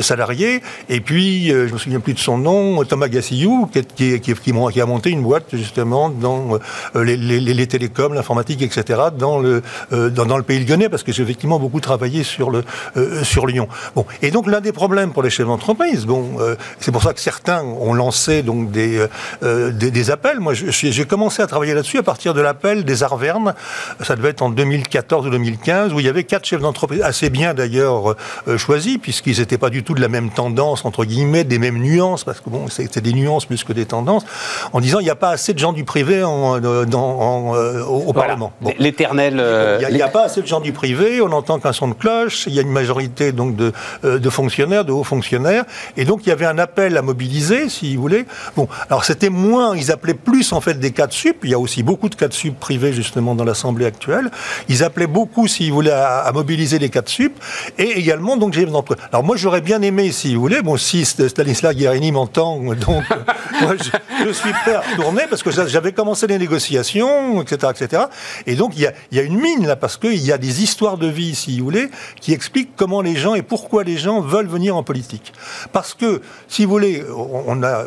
[0.00, 4.80] salariés, et puis, je me souviens plus de son nom, Thomas Gassillou, qui, qui, qui,
[4.80, 6.58] a monté une boîte, justement, dans
[6.94, 11.22] les, les, télécoms, l'informatique, etc., dans le, dans, dans, le pays lyonnais, parce que j'ai
[11.22, 12.64] effectivement beaucoup travaillé sur le,
[12.96, 13.68] euh, sur Lyon.
[13.94, 17.12] Bon, et donc l'un des problèmes pour les chefs d'entreprise, bon, euh, c'est pour ça
[17.12, 19.06] que certains ont lancé donc des,
[19.42, 20.40] euh, des, appels.
[20.40, 23.54] Moi, j'ai commencé à travailler là-dessus à partir de l'appel des Arvernes.
[24.00, 27.30] Ça devait être en 2014 ou 2015, où il y avait quatre chefs d'entreprise, assez
[27.30, 28.16] bien d'ailleurs
[28.56, 32.24] choisis, puisqu'ils n'étaient pas du tout de la même tendance, entre guillemets, des mêmes nuances,
[32.24, 34.24] parce que bon, c'est des nuances plus que des tendances,
[34.72, 37.54] en disant il n'y a pas assez de gens du privé en, dans,
[37.86, 38.52] au, Parlement.
[38.78, 39.34] L'éternel.
[39.80, 41.94] Il n'y a, a, pas assez de gens du privé, on entend qu'un son de
[41.94, 43.72] cloche, il y a une majorité donc de,
[44.04, 45.64] euh, de, fonctionnaires, de hauts fonctionnaires,
[45.96, 48.26] et donc il y avait un appel à mobiliser, si vous voulez.
[48.56, 51.38] Bon, alors c'était moins, ils appelaient plus en fait des cas de sup.
[51.44, 54.30] Il y a aussi beaucoup de cas de sup privés justement dans l'Assemblée actuelle.
[54.68, 57.38] Ils appelaient beaucoup, si vous voulez, à, mobiliser les cas de sup,
[57.78, 58.66] et également donc j'ai
[59.12, 63.04] alors moi j'aurais bien aimé, si vous voulez, bon si Stanislas Guérini m'entend, donc
[63.60, 68.02] moi je, suis prêt à retourner parce que j'avais commencé les négociations, etc., etc.
[68.46, 70.38] Et donc il y a, il y a une mine là parce qu'il y a
[70.38, 71.90] des histoires de vie, si vous voulez,
[72.22, 75.32] qui expliquent comment les gens et pourquoi les gens veulent venir en politique.
[75.72, 77.84] Parce que, si vous voulez, on a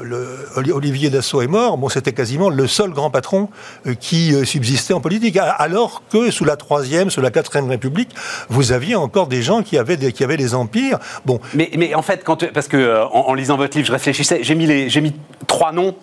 [0.74, 3.50] Olivier Dassault est mort, bon, c'était quasiment le seul grand patron
[3.88, 8.10] euh, qui euh, subsistait en politique, alors que sous la troisième, sous la quatrième République,
[8.50, 11.00] vous aviez encore des gens qui avaient des, qui avaient empires.
[11.26, 11.40] Bon.
[11.54, 14.56] Mais, mais en fait, quand, parce que euh, en, lisant votre livre, je réfléchissais, j'ai
[14.56, 15.14] mis les, mis
[15.48, 15.96] trois noms.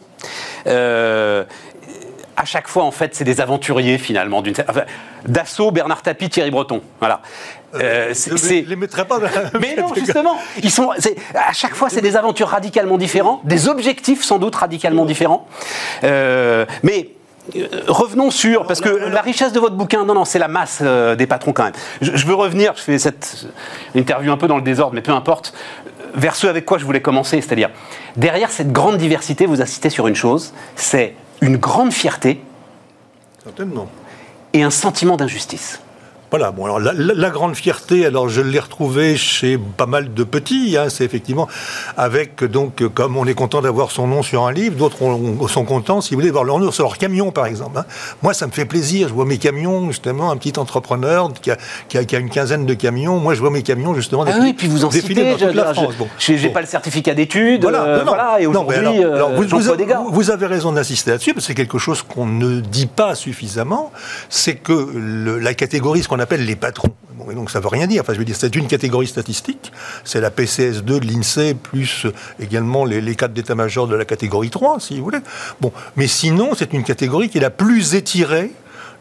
[0.64, 4.42] à chaque fois, en fait, c'est des aventuriers finalement.
[5.26, 6.80] Dassault, Bernard Tapie, Thierry Breton.
[6.98, 7.20] Voilà.
[7.74, 11.74] Euh, je ne les mettrai pas dans la Mais non, justement, ils sont, à chaque
[11.74, 15.46] fois, c'est des aventures radicalement différentes, des objectifs sans doute radicalement différents.
[16.04, 17.10] Euh, mais
[17.56, 20.82] euh, revenons sur, parce que la richesse de votre bouquin, non, non, c'est la masse
[20.82, 21.72] des patrons quand même.
[22.00, 23.46] Je, je, veux revenir, je fais cette
[23.94, 25.54] interview un peu dans le désordre, mais peu importe,
[26.14, 27.70] vers ce avec quoi je voulais commencer, c'est-à-dire,
[28.16, 32.42] derrière cette grande diversité, vous insistez sur une chose, c'est une grande fierté.
[33.42, 33.88] Certainement.
[34.52, 35.80] Et un sentiment d'injustice.
[36.32, 40.78] Voilà, bon, alors la, grande fierté, alors je l'ai retrouvée chez pas mal de petits,
[40.78, 41.46] hein, c'est effectivement
[41.98, 44.96] avec, donc, comme on est content d'avoir son nom sur un livre, d'autres
[45.48, 47.76] sont contents, si vous voulez, voir leur nom sur leur camion, par exemple.
[47.76, 47.84] Hein.
[48.22, 51.58] Moi, ça me fait plaisir, je vois mes camions, justement, un petit entrepreneur qui a,
[51.86, 54.68] qui a, une quinzaine de camions, moi, je vois mes camions, justement, ah oui, puis
[54.68, 55.36] vous en citez.
[56.18, 60.30] Je n'ai pas le certificat d'études, voilà, euh, voilà, et aujourd'hui, euh, vous, vous, vous,
[60.30, 63.92] avez raison d'insister là-dessus, parce que c'est quelque chose qu'on ne dit pas suffisamment,
[64.30, 66.94] c'est que le, la catégorie, ce qu'on appelle les patrons.
[67.34, 68.02] donc ça ne veut rien dire.
[68.02, 69.72] Enfin, je veux c'est une catégorie statistique.
[70.04, 72.06] C'est la PCS2 de l'INSEE, plus
[72.40, 75.20] également les, les cadres d'état-major de la catégorie 3, si vous voulez.
[75.96, 78.52] Mais sinon, c'est une catégorie qui est la plus étirée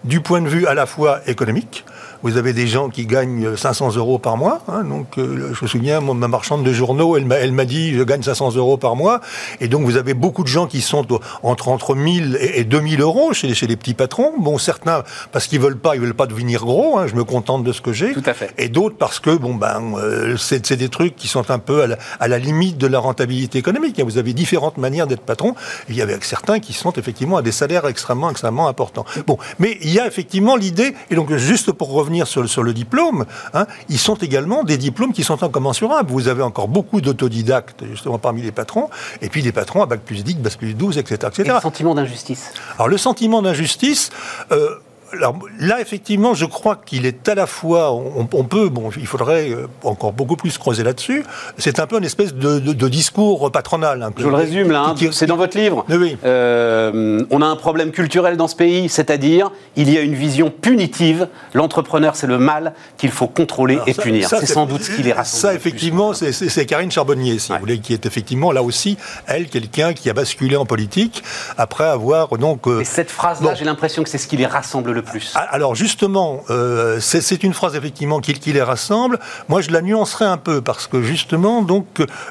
[0.03, 1.86] du point de vue à la fois économique,
[2.24, 4.61] vous avez des gens qui gagnent 500 euros par mois.
[4.67, 4.84] hein.
[4.84, 7.93] donc, euh, je me souviens, moi, ma marchande de journaux, elle m'a, elle m'a dit,
[7.93, 9.22] je gagne 500 euros par mois.
[9.59, 11.05] Et donc, vous avez beaucoup de gens qui sont
[11.43, 14.34] entre, entre 1000 et, et 2000 euros chez, les- chez les petits patrons.
[14.39, 16.97] Bon, certains, parce qu'ils veulent pas, ils veulent pas devenir gros.
[16.99, 18.13] hein, je me contente de ce que j'ai.
[18.13, 18.51] Tout à fait.
[18.57, 21.82] Et d'autres parce que, bon, ben, euh, c'est, c'est des trucs qui sont un peu
[21.84, 23.99] à la, à la limite de la rentabilité économique.
[24.03, 25.55] Vous avez différentes manières d'être patron.
[25.89, 29.05] Il y avait certains qui sont effectivement à des salaires extrêmement, extrêmement importants.
[29.28, 32.64] Bon, mais il y a effectivement l'idée, et donc juste pour revenir sur, le- sur
[32.64, 36.12] le diplôme, hein, ils sont également des diplômes qui sont incommensurables.
[36.12, 38.89] Vous avez encore beaucoup d'autodidactes, justement, parmi les patrons,
[39.22, 41.18] et puis des patrons à bac plus 10, bac plus 12, etc.
[41.24, 41.51] Et etc.
[41.55, 42.51] le sentiment d'injustice.
[42.76, 44.09] Alors le sentiment d'injustice,
[44.51, 44.70] euh,
[45.14, 49.07] alors, là effectivement, je crois qu'il est à la fois, on, on peut, bon, il
[49.07, 51.24] faudrait euh, encore beaucoup plus creuser là-dessus.
[51.57, 54.09] C'est un peu une espèce de, de- de discours patronal.
[54.18, 55.86] Je le résume là, hein, c'est dans votre livre.
[55.89, 56.18] Oui.
[56.24, 60.49] Euh, on a un problème culturel dans ce pays, c'est-à-dire il y a une vision
[60.49, 61.28] punitive.
[61.53, 64.30] L'entrepreneur, c'est le mal qu'il faut contrôler Alors et ça- punir.
[64.30, 65.41] C'est sans doute ce qui les rassemble.
[65.41, 67.57] Ça, effectivement, c'est- Karine Charbonnier, si Ouais.
[67.57, 68.97] vous voulez, qui est effectivement là aussi,
[69.28, 71.24] elle, quelqu'un qui a basculé en politique
[71.57, 72.68] après avoir donc.
[72.68, 73.55] euh, Et cette phrase-là, Bon.
[73.57, 75.34] j'ai l'impression que c'est ce qui les rassemble le plus.
[75.36, 79.20] Ah, Alors justement, euh, c'est une phrase effectivement qui, qui les rassemble.
[79.49, 81.86] Moi, je la nuancerai un peu parce que justement, donc,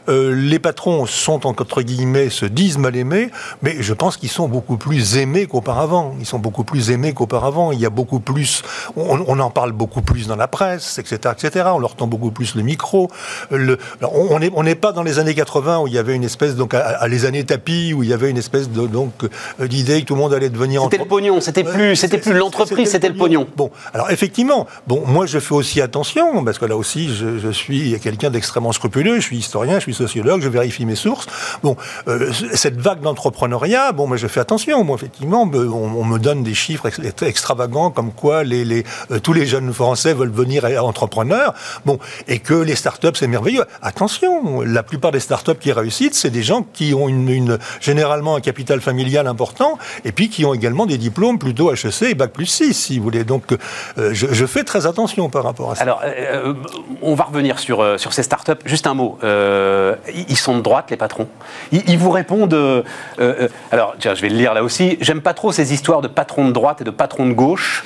[0.08, 3.30] euh, les patrons sont entre guillemets se disent mal aimés,
[3.62, 6.14] mais je pense qu'ils sont beaucoup plus aimés qu'auparavant.
[6.20, 7.72] Ils sont beaucoup plus aimés qu'auparavant.
[7.72, 8.62] Il y a beaucoup plus,
[8.96, 11.66] on, on en parle beaucoup plus dans la presse, etc., etc.
[11.74, 13.10] On leur tend beaucoup plus le micro.
[13.50, 16.24] Le, alors, on n'est on pas dans les années 80 où il y avait une
[16.24, 19.12] espèce donc à, à les années tapis où il y avait une espèce de donc
[19.24, 22.32] euh, d'idée que tout le monde allait devenir C'était le pognon, c'était plus, c'était plus
[22.32, 23.46] c'est- l'entreprise, c'était le pognon.
[23.56, 27.48] Bon, alors effectivement, bon, moi je fais aussi attention, parce que là aussi je, je
[27.50, 31.26] suis quelqu'un d'extrêmement scrupuleux, je suis historien, je suis sociologue, je vérifie mes sources.
[31.62, 31.76] Bon,
[32.08, 36.18] euh, cette vague d'entrepreneuriat, bon, moi je fais attention, moi effectivement, me- on, on me
[36.18, 40.32] donne des chiffres ex- extravagants comme quoi les, les, euh, tous les jeunes français veulent
[40.32, 41.54] devenir entrepreneurs,
[41.84, 41.98] bon,
[42.28, 43.64] et que les startups c'est merveilleux.
[43.82, 48.36] Attention, la plupart des startups qui réussissent, c'est des gens qui ont une, une- généralement
[48.36, 52.32] un capital familial important, et puis qui ont également des diplômes plutôt HEC et Bac
[52.32, 53.24] plus 6, si vous voulez.
[53.24, 55.82] Donc, euh, je, je fais très attention par rapport à ça.
[55.82, 56.54] Alors, euh,
[57.02, 58.52] on va revenir sur, euh, sur ces startups.
[58.64, 59.18] Juste un mot.
[59.24, 59.94] Euh,
[60.28, 61.28] ils sont de droite, les patrons.
[61.72, 62.52] Ils, ils vous répondent.
[62.54, 62.82] euh,
[63.20, 64.98] euh, alors, tiens, je vais le lire là aussi.
[65.00, 67.84] J'aime pas trop ces histoires de patrons de droite et de patrons de gauche.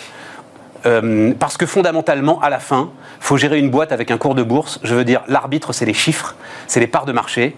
[0.86, 2.90] euh, parce que fondamentalement, à la fin,
[3.20, 4.80] faut gérer une boîte avec un cours de bourse.
[4.82, 6.34] Je veux dire, l'arbitre, c'est les chiffres,
[6.66, 7.56] c'est les parts de marché.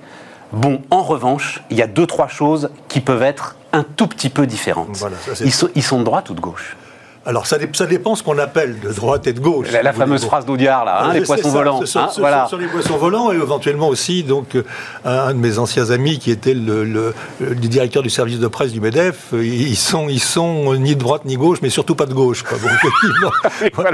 [0.52, 4.30] Bon, en revanche, il y a deux, trois choses qui peuvent être un tout petit
[4.30, 4.96] peu différentes.
[4.96, 6.76] Voilà, ça, c'est- ils, sont, ils sont de droite ou de gauche?
[7.27, 9.72] Alors, ça, dé- ça dépend ce qu'on appelle de droite et de gauche.
[9.72, 11.85] La, la fameuse phrase d'Audiard, là, hein, Euh, les poissons ça, volants.
[11.85, 12.47] ce hein, ce voilà.
[12.49, 14.57] sur les poissons volants et éventuellement aussi donc
[15.05, 18.70] un de mes anciens amis qui était le, le- le directeur du service de presse
[18.72, 19.33] du Medef.
[19.35, 22.43] euh, Ils sont ils sont ni de droite ni gauche, mais surtout pas de gauche.
[22.45, 22.59] quoi.
[22.62, 23.31] Bon, effectivement,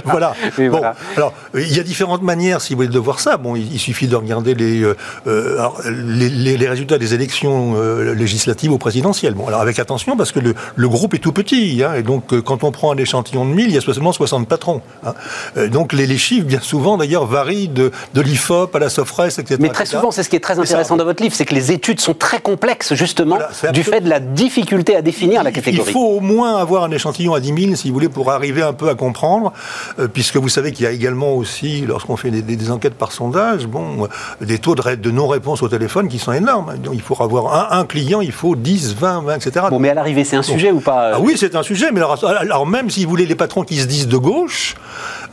[0.04, 0.34] voilà.
[0.58, 0.94] Bon, voilà.
[1.16, 3.38] alors il y a différentes manières, si vous voulez, de voir ça.
[3.38, 4.94] Bon, il, il suffit de regarder les, euh,
[5.26, 9.32] euh, alors, les, les- les résultats des élections euh, législatives ou présidentielles.
[9.34, 12.38] Bon, alors avec attention parce que le, le groupe est tout petit, hein, et donc
[12.42, 14.80] quand on prend un échantillon de 1000, il y a seulement 60 patrons.
[15.04, 15.14] hein.
[15.56, 19.38] Euh, donc les, les chiffres, bien souvent d'ailleurs, varient de, de l'IFOP à la SOFRES,
[19.38, 19.56] etc.
[19.60, 19.98] Mais très etc.
[19.98, 20.62] souvent, c'est ce qui est très ça.
[20.62, 24.00] intéressant dans votre livre, c'est que les études sont très complexes, justement, Voilà, du fait
[24.00, 25.88] de la difficulté à définir la catégorie.
[25.88, 28.62] Il faut au moins avoir un échantillon à 10 000, si vous voulez, pour arriver
[28.62, 29.52] un peu à comprendre,
[29.98, 32.94] euh, puisque vous savez qu'il y a également aussi, lorsqu'on fait des, des- des enquêtes
[32.94, 36.76] par sondage, bon, euh, des taux de, ré- de non-réponse au téléphone qui sont énormes.
[36.78, 39.66] Donc il faut avoir un, un client, il faut 10, 20, 20, etc.
[39.70, 41.86] Bon, mais à l'arrivée, c'est un sujet ou pas euh, Ah oui, c'est un sujet,
[41.92, 44.74] mais alors, alors même si vous voulez les patrons qui se disent de gauche,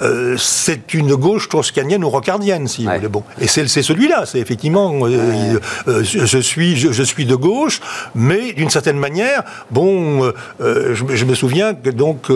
[0.02, 3.08] euh, c'est une gauche toscanienne ou rocardienne, si vous voulez.
[3.10, 7.36] Bon, et c'est celui-là, c'est effectivement, euh, euh, je, je suis, je, je suis de
[7.36, 7.82] gauche,
[8.16, 12.28] mais d'une certaine manière, bon, je, me- je me souviens que donc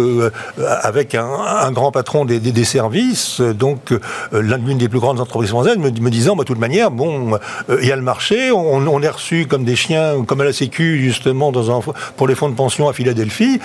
[0.82, 3.93] avec un, un grand patron des, des- des services, donc
[4.32, 7.38] l'une des plus grandes entreprises françaises, me, me disant, bah, de toute manière, bon,
[7.82, 10.53] il y a le marché, on, on est reçu comme des chiens, comme à la
[10.53, 11.82] Sécu justement dans un,
[12.18, 13.59] pour les fonds de pension à Philadelphie,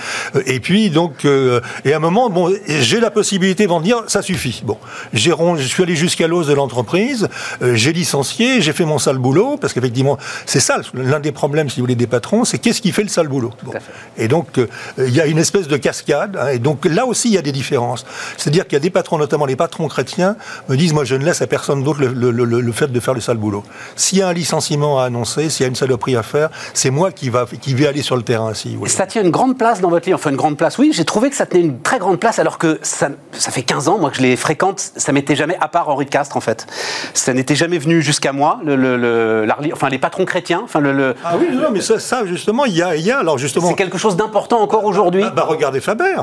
[0.45, 4.61] et puis donc, et à un moment, bon, j'ai la possibilité de dire, ça suffit.
[4.65, 4.77] Bon,
[5.13, 7.27] j'ai je suis allé jusqu'à l'os de l'entreprise,
[7.61, 11.69] euh, j'ai licencié, j'ai fait mon sale boulot, parce qu'effectivement, c'est ça l'un des problèmes,
[11.69, 13.51] si vous voulez, des patrons, c'est qu'est-ce qui fait le sale boulot?
[13.63, 13.71] Bon.
[14.17, 14.67] Et donc, euh,
[14.97, 16.37] il y a une espèce de cascade.
[16.39, 18.05] hein, et donc, là aussi, il y a des différences.
[18.37, 20.35] C'est-à-dire qu'il y a des patrons, notamment les patrons chrétiens,
[20.67, 22.99] me disent Moi, je ne laisse à personne d'autre le, le- le- le fait de
[22.99, 23.63] faire le sale boulot.
[23.95, 26.89] S'il y a un licenciement à annoncer, s'il y a une saloperie à faire, c'est
[26.89, 28.53] moi qui, va, qui vais aller sur le terrain.
[28.53, 28.89] Si voulez.
[28.91, 30.77] Ça tient une grande place dans votre livre, enfin une grande place.
[30.77, 33.63] Oui, j'ai trouvé que ça tenait une très grande place, alors que ça, ça fait
[33.63, 36.35] 15 ans, moi, que je les fréquente, ça m'était jamais, à part Henri de Castres,
[36.35, 36.67] en fait.
[37.13, 40.61] Ça n'était jamais venu jusqu'à moi, le, le- le- la reli- enfin les patrons chrétiens,
[40.63, 43.19] enfin le, le- Ah oui, non, mais ça, ça, justement, il y a, y a
[43.19, 43.67] alors justement.
[43.69, 45.21] c'est quelque chose d'important encore aujourd'hui.
[45.21, 46.15] Bah, bah, regardez Faber.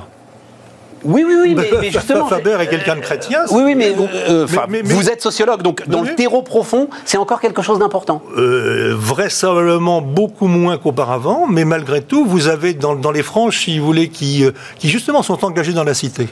[1.04, 2.26] Oui, oui, oui, mais, mais justement.
[2.26, 3.42] Faber est quelqu'un de chrétien.
[3.52, 3.94] Oui, oui, mais,
[4.28, 8.22] euh, mais- vous êtes sociologue, donc dans le terreau profond, c'est encore quelque chose d'important.
[8.36, 13.78] Euh, vraisemblablement beaucoup moins qu'auparavant, mais malgré tout, vous avez dans, dans les franges, si
[13.78, 16.28] vous voulez, qui, euh, qui justement sont engagés dans la cité.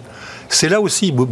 [0.55, 1.25] C'est là aussi, bon,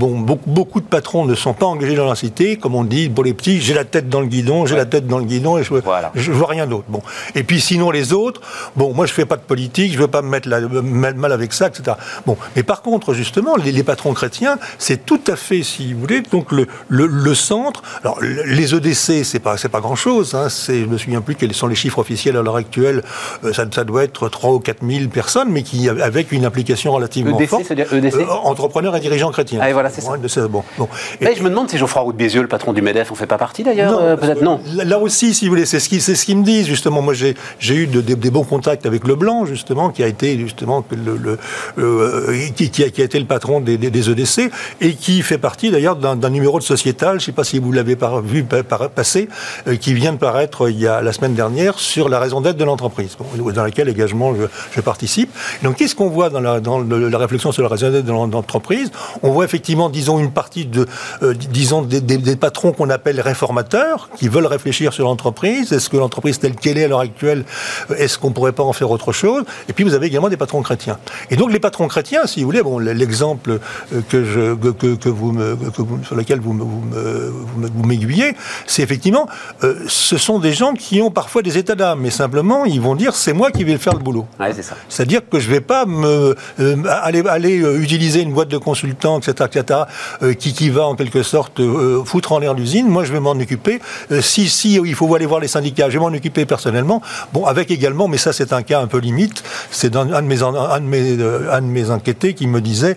[0.47, 3.33] beaucoup, de patrons ne sont pas engagés dans la cité, comme on dit, pour les
[3.35, 5.73] petits, j'ai la tête dans le guidon, j'ai la tête dans le guidon et je,
[5.75, 6.11] Voilà.
[6.17, 6.87] je vois rien d'autre.
[6.89, 7.01] Bon.
[7.37, 8.41] Et puis sinon les autres,
[8.75, 11.53] bon, moi je fais pas de politique, je veux pas me mettre la- mal, avec
[11.53, 11.97] ça, etc.
[12.27, 16.01] Bon, mais par contre, justement, les, les patrons chrétiens, c'est tout à fait, si vous
[16.01, 17.83] voulez, donc le, le, le centre.
[18.03, 20.35] Alors le- les EDC, c'est pas c'est pas grand chose.
[20.35, 23.05] Hein, c'est, je me souviens plus quels sont les chiffres officiels à l'heure actuelle.
[23.45, 26.91] Euh, ça, ça doit être 3 ou 4 000 personnes, mais qui avec une implication
[26.93, 27.65] relativement EDC, forte.
[27.67, 29.59] c'est-à-dire EDC Euh, entrepreneurs et dirigeants chrétiens.
[29.63, 30.13] Ah, et voilà, c'est ça.
[30.29, 30.89] Ça, bon, bon.
[31.21, 33.27] Et- je me demande si Geoffroy Roux de Bézieux, le patron du MEDEF, on fait
[33.27, 34.61] pas partie d'ailleurs, euh, peut-être non.
[34.85, 37.03] Là, aussi, si vous voulez, c'est ce qu'ils ce me disent justement.
[37.03, 37.35] Moi, j'ai
[37.75, 41.39] eu de- des, des bons contacts avec Leblanc justement, qui a été justement le, le-
[41.79, 44.51] euh, qui, qui a, qui a été le patron des, des- des EDC
[44.81, 47.13] et qui fait partie d'ailleurs d'un numéro de sociétal.
[47.19, 49.29] Je ne sais pas si vous l'avez vu par- passer,
[49.67, 52.57] euh, qui vient de paraître il y a la semaine dernière sur la raison d'être
[52.57, 53.17] de l'entreprise,
[53.55, 54.43] dans laquelle également je,
[54.75, 55.31] je participe.
[55.63, 58.27] Donc, qu'est-ce qu'on voit dans la, dans la réflexion sur la raison d'être de l'en-
[58.29, 58.91] l'entreprise
[59.23, 60.87] On voit effectivement, disons, une partie de,
[61.23, 65.73] euh, disons, des, des- des patrons qu'on appelle réformateurs, qui veulent réfléchir sur l'entreprise.
[65.73, 67.45] Est-ce que l'entreprise telle qu'elle est à l'heure actuelle,
[67.91, 69.45] euh, est-ce qu'on pourrait pas en faire autre chose?
[69.69, 70.99] Et puis vous avez également des patrons chrétiens.
[71.31, 73.59] Et donc les patrons chrétiens, si vous voulez, bon, l'exemple
[73.93, 78.35] euh, que je, que, que- vous me, que vous- sur lequel vous vous m'aiguillez,
[78.67, 79.27] c'est effectivement,
[79.65, 82.95] euh, ce sont des gens qui ont parfois des états d'âme, mais simplement ils vont
[82.95, 84.27] dire c'est moi qui vais faire le boulot.
[84.41, 84.77] Ouais, c'est ça.
[84.89, 89.19] C'est-à-dire que je ne vais pas me, euh, aller, aller utiliser une boîte de consultants,
[89.19, 89.81] etc., etc.,
[90.23, 92.89] euh, qui, qui va en quelque sorte euh, foutre en l'air l'usine.
[92.89, 93.81] Moi, je vais m'en occuper.
[94.11, 97.01] Euh, si, si il faut aller voir les syndicats, je vais m'en occuper personnellement.
[97.33, 100.43] Bon, avec également, mais ça c'est un cas un peu limite, c'est un de mes,
[100.43, 102.97] en- un de mes, euh, un de mes enquêtés qui me disait,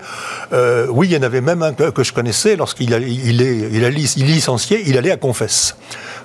[0.53, 3.41] euh, oui, il y en avait même un que, que je connaissais, lorsqu'il a, il
[3.41, 5.75] est, il a licencié, il allait à confesse.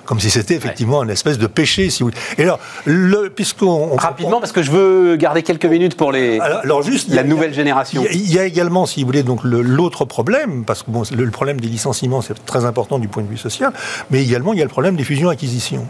[0.05, 2.17] Comme si c'était effectivement un espèce de péché, si vous voulez.
[2.37, 3.91] Et alors, le, puisqu'on...
[3.93, 7.21] on- Rapidement, parce que je veux garder quelques minutes pour les, alors, alors juste, la
[7.21, 8.03] a- nouvelle génération.
[8.11, 11.31] Il y, y a également, si vous voulez, donc le- l'autre problème, parce que le,
[11.31, 13.71] problème des licenciements, c'est très important du point de vue social,
[14.09, 15.85] mais également il y a le problème des fusions-acquisitions.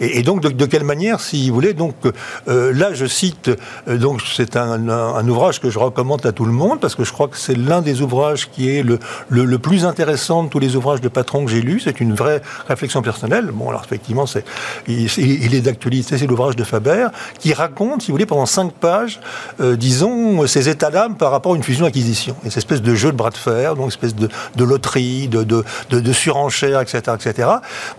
[0.00, 1.94] Et, donc, de, quelle manière, si vous voulez, donc
[2.48, 3.50] euh, là, je cite,
[3.88, 7.12] euh, donc c'est un, ouvrage que je recommande à tout le monde, parce que je
[7.12, 10.76] crois que c'est l'un des ouvrages qui est le, le, plus intéressant de tous les
[10.76, 11.80] ouvrages de patrons que j'ai lus.
[11.80, 13.50] C'est une vraie réflexion personnelle.
[13.52, 14.44] Bon, alors effectivement, c'est,
[14.88, 18.72] il, il est d'actualité, c'est l'ouvrage de Faber, qui raconte, si vous voulez, pendant cinq
[18.72, 19.20] pages,
[19.60, 22.36] euh, disons, ses états d'âme par rapport à une fusion-acquisition.
[22.44, 25.42] Et cette espèce de jeu de bras de fer, donc espèce de, de loterie, de,
[25.44, 27.48] de, surenchère, etc., etc.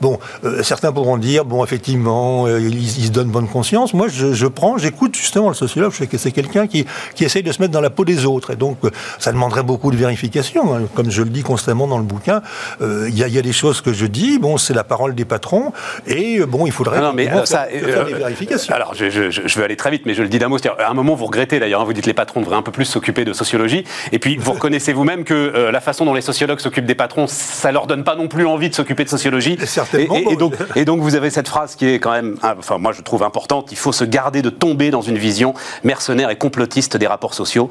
[0.02, 3.94] Bon, euh, certains pourront dire, bon, effectivement, euh, il, il se donne bonne conscience.
[3.94, 7.24] Moi, je, je prends, j'écoute justement le sociologue, je sais que c'est quelqu'un qui, qui
[7.24, 8.52] essaye de se mettre dans la peau des autres.
[8.52, 10.76] Et donc, euh, ça demanderait beaucoup de vérification.
[10.76, 10.82] hein.
[10.96, 12.42] Comme je le dis constamment dans le bouquin,
[12.82, 15.16] il y, a, il y a des choses que je dis, bon, c'est la parole
[15.16, 15.72] des patrons,
[16.08, 18.74] et bon, il faudrait non, mais effectivement ça, faire, des vérifications.
[18.76, 20.58] Alors, je, je- vais aller très vite, mais je le dis d'un mot.
[20.58, 22.72] c'est-à-dire, À un moment, vous regrettez d'ailleurs, hein, vous dites les patrons devraient un peu
[22.72, 23.84] plus s'occuper de sociologie.
[24.12, 27.26] Et puis, vous reconnaissez vous-même que euh, la façon dont les sociologues s'occupent des patrons,
[27.28, 29.58] ça leur donne pas non plus envie de s'occuper de sociologie.
[29.66, 32.12] Certainement, Et, et- bon, et donc, et donc, vous avez cette phrase qui est quand
[32.12, 33.72] même, ah, enfin, moi, je trouve importante.
[33.72, 35.54] Il faut se garder de tomber dans une vision
[35.84, 37.70] mercenaire et complotiste des rapports sociaux,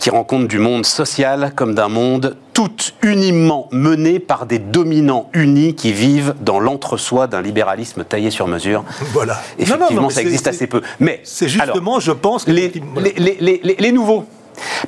[0.00, 2.70] qui rend compte du monde social comme d'un monde tout
[3.02, 8.84] uniment mené par des dominants unis qui vivent dans l'entre-soi d'un libéralisme taillé sur mesure.
[9.12, 9.34] Voilà.
[9.34, 10.82] Non, Effectivement, non, non, mais ça existe assez peu.
[11.00, 13.08] Mais C'est justement, alors, je pense, que- les, voilà.
[13.16, 14.24] les, les- les- les nouveaux.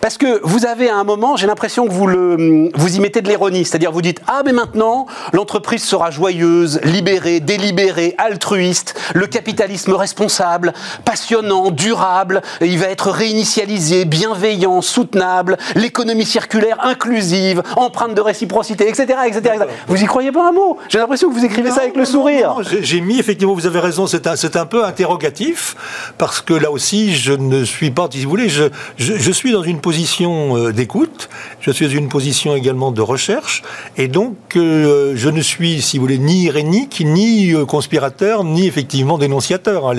[0.00, 3.20] Parce que vous avez à un moment, j'ai l'impression que vous, le, vous y mettez
[3.20, 3.64] de l'ironie.
[3.64, 10.72] C'est-à-dire, vous dites Ah, mais maintenant, l'entreprise sera joyeuse, libérée, délibérée, altruiste, le capitalisme responsable,
[11.04, 19.18] passionnant, durable, il va être réinitialisé, bienveillant, soutenable, l'économie circulaire inclusive, empreinte de réciprocité, etc.
[19.26, 19.64] etc., etc.
[19.86, 20.78] Vous y croyez pas un mot?
[20.88, 22.56] J'ai l'impression que vous écrivez ça avec le Non, sourire.
[22.80, 25.76] J'ai mis, effectivement, vous avez raison, c'est un, c'est un peu interrogatif,
[26.18, 28.64] parce que là aussi, je ne suis pas, si vous voulez, je,
[28.96, 31.28] je, je suis dans une position euh, d'écoute,
[31.60, 33.62] je suis dans une position également de recherche,
[33.96, 38.66] et donc euh, je ne suis, si vous voulez, ni irénique, ni euh, conspirateur, ni
[38.66, 39.88] effectivement dénonciateur.
[39.90, 39.94] hein.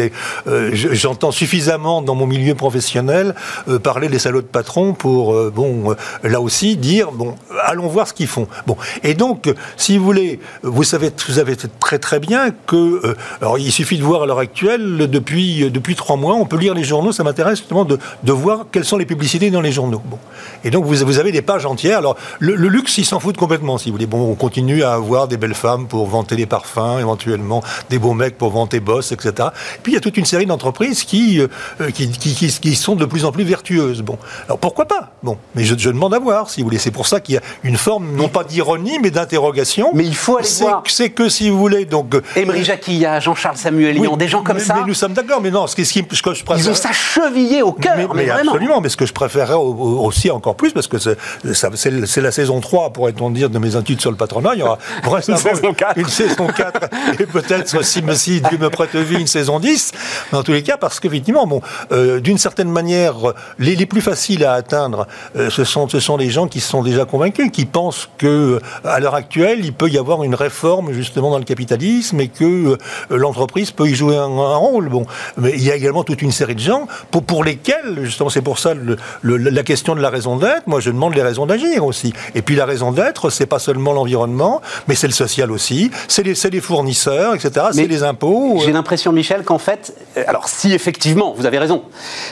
[0.47, 3.35] Euh, je- J'entends suffisamment dans mon milieu professionnel
[3.83, 8.27] parler des salauds de patrons pour, bon, là aussi, dire, bon, allons voir ce qu'ils
[8.27, 8.47] font.
[8.67, 13.57] Bon, et donc, si vous voulez, vous savez, vous savez très très bien que, alors
[13.59, 16.83] il suffit de voir à l'heure actuelle, depuis, depuis trois mois, on peut lire les
[16.83, 20.01] journaux, ça m'intéresse justement de, de voir quelles sont les publicités dans les journaux.
[20.05, 20.17] Bon.
[20.63, 21.97] Et donc vous, vous avez des pages entières.
[21.97, 24.05] Alors le, luxe, ils s'en foutent complètement, si vous voulez.
[24.05, 28.13] Bon, on continue à avoir des belles femmes pour vanter les parfums, éventuellement des beaux
[28.13, 29.49] mecs pour vanter Boss, etc.
[29.83, 33.05] Puis il y a toute une série d'entreprises qui, euh, qui, qui, qui, sont de
[33.05, 34.01] plus en plus vertueuses.
[34.01, 35.11] Bon, alors pourquoi pas?
[35.23, 36.79] Bon, mais je, je demande à voir, si vous voulez.
[36.79, 39.91] C'est pour ça qu'il y a une forme, non pas d'ironie, mais d'interrogation.
[39.93, 40.83] Mais il faut aller voir.
[40.87, 42.15] C'est que, si vous voulez, donc...
[42.15, 44.75] Euh, Emery Jacquilla, Jean-Charles Samuel oui, des gens comme mais, ça.
[44.75, 46.65] Mais nous sommes d'accord, mais non, ce, qui, ce que je préfère...
[46.65, 49.13] Ils ont ça chevillé au cœur, mais, mais, absolument, mais ce que je
[49.49, 54.11] aussi encore plus, parce que c'est la saison 3, pourrait-on dire, de mes études sur
[54.11, 54.51] le patronat.
[54.53, 54.77] Il y aura
[55.27, 55.97] une, saison 4.
[55.97, 56.89] une saison 4
[57.19, 59.91] et peut-être, si, si Dieu me prête vie, une saison 10.
[60.31, 61.61] Mais en tous les cas, parce qu'effectivement, bon,
[61.91, 63.15] euh, d'une certaine manière,
[63.59, 66.83] les, les, plus faciles à atteindre, euh, ce, sont, ce sont les gens qui sont
[66.83, 71.31] déjà convaincus, qui pensent que à l'heure actuelle, il peut y avoir une réforme justement
[71.31, 72.77] dans le capitalisme et que euh,
[73.09, 74.89] l'entreprise peut y jouer un, rôle.
[74.89, 75.05] Bon,
[75.37, 78.41] mais il y a également toute une série de gens pour, pour lesquels, justement, c'est
[78.41, 80.67] pour ça le, la question de la raison d'être.
[80.67, 82.13] Moi, je demande les raisons d'agir aussi.
[82.35, 86.23] Et puis la raison d'être, c'est pas seulement l'environnement, mais c'est le social aussi, c'est
[86.23, 87.67] les, les, fournisseurs, etc.
[87.71, 88.59] C'est les impôts.
[88.63, 91.83] J'ai l'impression, Michel, qu'en fait, euh, alors si effectivement, vous avez raison,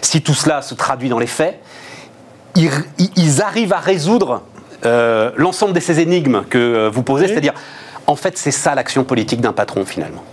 [0.02, 1.60] si tout cela se traduit dans les faits,
[2.56, 2.70] ils,
[3.16, 4.42] ils arrivent à résoudre
[4.86, 7.54] euh, l'ensemble de ces énigmes que euh, vous posez, c'est-à-dire,
[8.08, 10.24] en fait, c'est ça l'action politique d'un patron finalement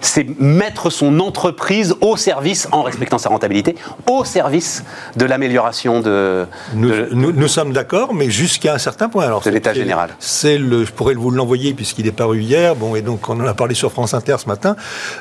[0.00, 3.76] c'est mettre son entreprise au service, en respectant sa rentabilité,
[4.08, 4.84] au service
[5.16, 9.24] de l'amélioration de, nous, sommes d'accord, mais jusqu'à un certain point.
[9.24, 10.10] Alors, de l'état général.
[10.18, 12.74] C'est le, je pourrais vous l'envoyer puisqu'il est paru hier.
[12.74, 14.76] Bon, et donc on en a parlé sur France Inter ce matin.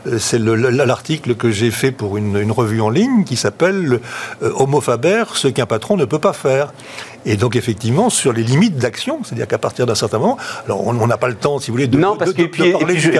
[0.07, 3.99] Euh, c'est l'article que j'ai fait pour une, revue en ligne qui s'appelle
[4.41, 6.73] euh, Homo Faber, ce qu'un patron ne peut pas faire.
[7.27, 11.07] Et donc, effectivement, sur les limites d'action, c'est-à-dire qu'à partir d'un certain moment, alors on
[11.07, 13.11] n'a pas le temps, si vous voulez, de, non, parce que, parler du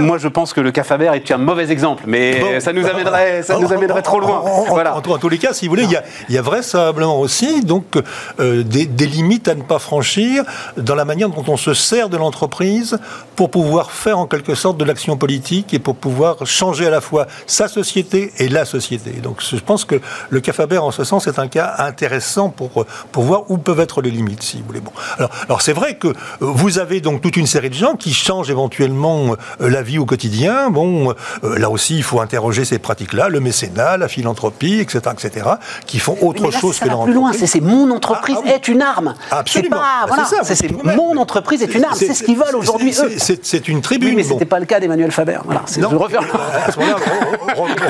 [0.00, 3.58] Moi, je pense que le Faber est un mauvais exemple, mais ça nous amènerait, ça
[3.58, 4.40] nous amènerait trop loin.
[4.40, 4.94] En, voilà.
[4.94, 7.64] en, tous les cas, si vous voulez, il y a, il y a vraisemblablement aussi
[7.64, 7.96] donc
[8.38, 10.44] euh, des, des, limites à ne pas franchir
[10.76, 12.98] dans la manière dont on se sert de l'entreprise
[13.34, 17.00] pour pouvoir faire en quelque sorte de l'action politique et pour pouvoir changer à la
[17.00, 19.12] fois sa société et la société.
[19.22, 23.22] Donc, je pense que le Faber, en ce sens, est un cas intéressant pour pour
[23.22, 24.80] voir où peuvent être les limites, si vous voulez.
[24.80, 27.94] Bon, alors, alors c'est vrai que euh, vous avez donc toute une série de gens
[27.94, 30.70] qui changent éventuellement euh, la vie au quotidien.
[30.70, 35.46] Bon, euh, là aussi, il faut interroger ces pratiques-là, le mécénat, la philanthropie, etc., etc.,
[35.86, 37.04] qui font autre chose que l'entreprise.
[37.04, 39.14] plus loin, c'est mon entreprise ah, ah est une arme.
[39.30, 39.76] Absolument.
[39.76, 41.94] Pas, voilà, c'est mon entreprise est une arme.
[41.96, 43.16] C'est ce qu'ils veulent aujourd'hui eux.
[43.18, 44.10] C'est une tribune.
[44.10, 45.38] Oui, mais c'était pas le cas d'Emmanuel Faber.
[45.44, 46.20] Voilà, non, je reviens.
[46.20, 46.96] À ce moment-là,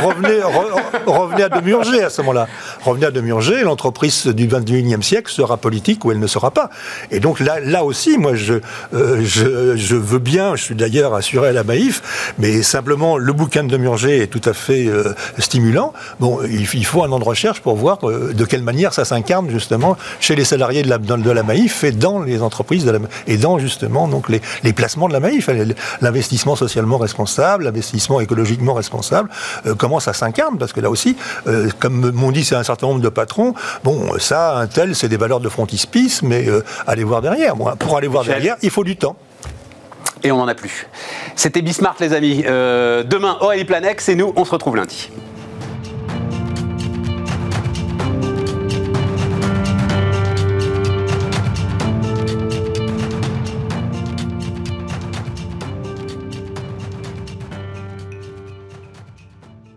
[0.03, 0.41] revenez,
[1.07, 2.49] revenez à Demurger à ce moment-là.
[2.85, 6.71] Revenez à Demurger, l'entreprise du 21e siècle sera politique ou elle ne sera pas.
[7.11, 8.55] Et donc là, là aussi, moi, je,
[8.95, 12.03] euh, je, veux bien, je suis d'ailleurs assuré à la Maïf,
[12.39, 15.93] mais simplement, le bouquin de Murger est tout à fait euh, stimulant.
[16.21, 19.51] Bon, il, faut un an de recherche pour voir euh, de quelle manière ça s'incarne
[19.51, 22.91] justement chez les salariés de la, de la Maïf et dans les entreprises
[23.27, 25.49] et dans justement donc les, les placements de la Maïf,
[26.01, 29.31] l'investissement socialement responsable, l'investissement écologiquement responsable,
[29.79, 30.59] comment ça s'incarne?
[30.59, 31.17] Parce que là aussi,
[31.79, 35.34] comme m'ont dit un certain nombre de patrons, bon, ça, un tel, c'est des valeurs
[35.41, 37.57] de frontispice, mais euh, allez voir derrière.
[37.57, 39.17] Moi, pour aller voir derrière, il faut du temps.
[40.23, 40.87] Et on n'en a plus.
[41.37, 42.45] C'était Bismarck, les amis.
[42.47, 45.11] Euh, demain, Aurélie Planex et nous, on se retrouve lundi.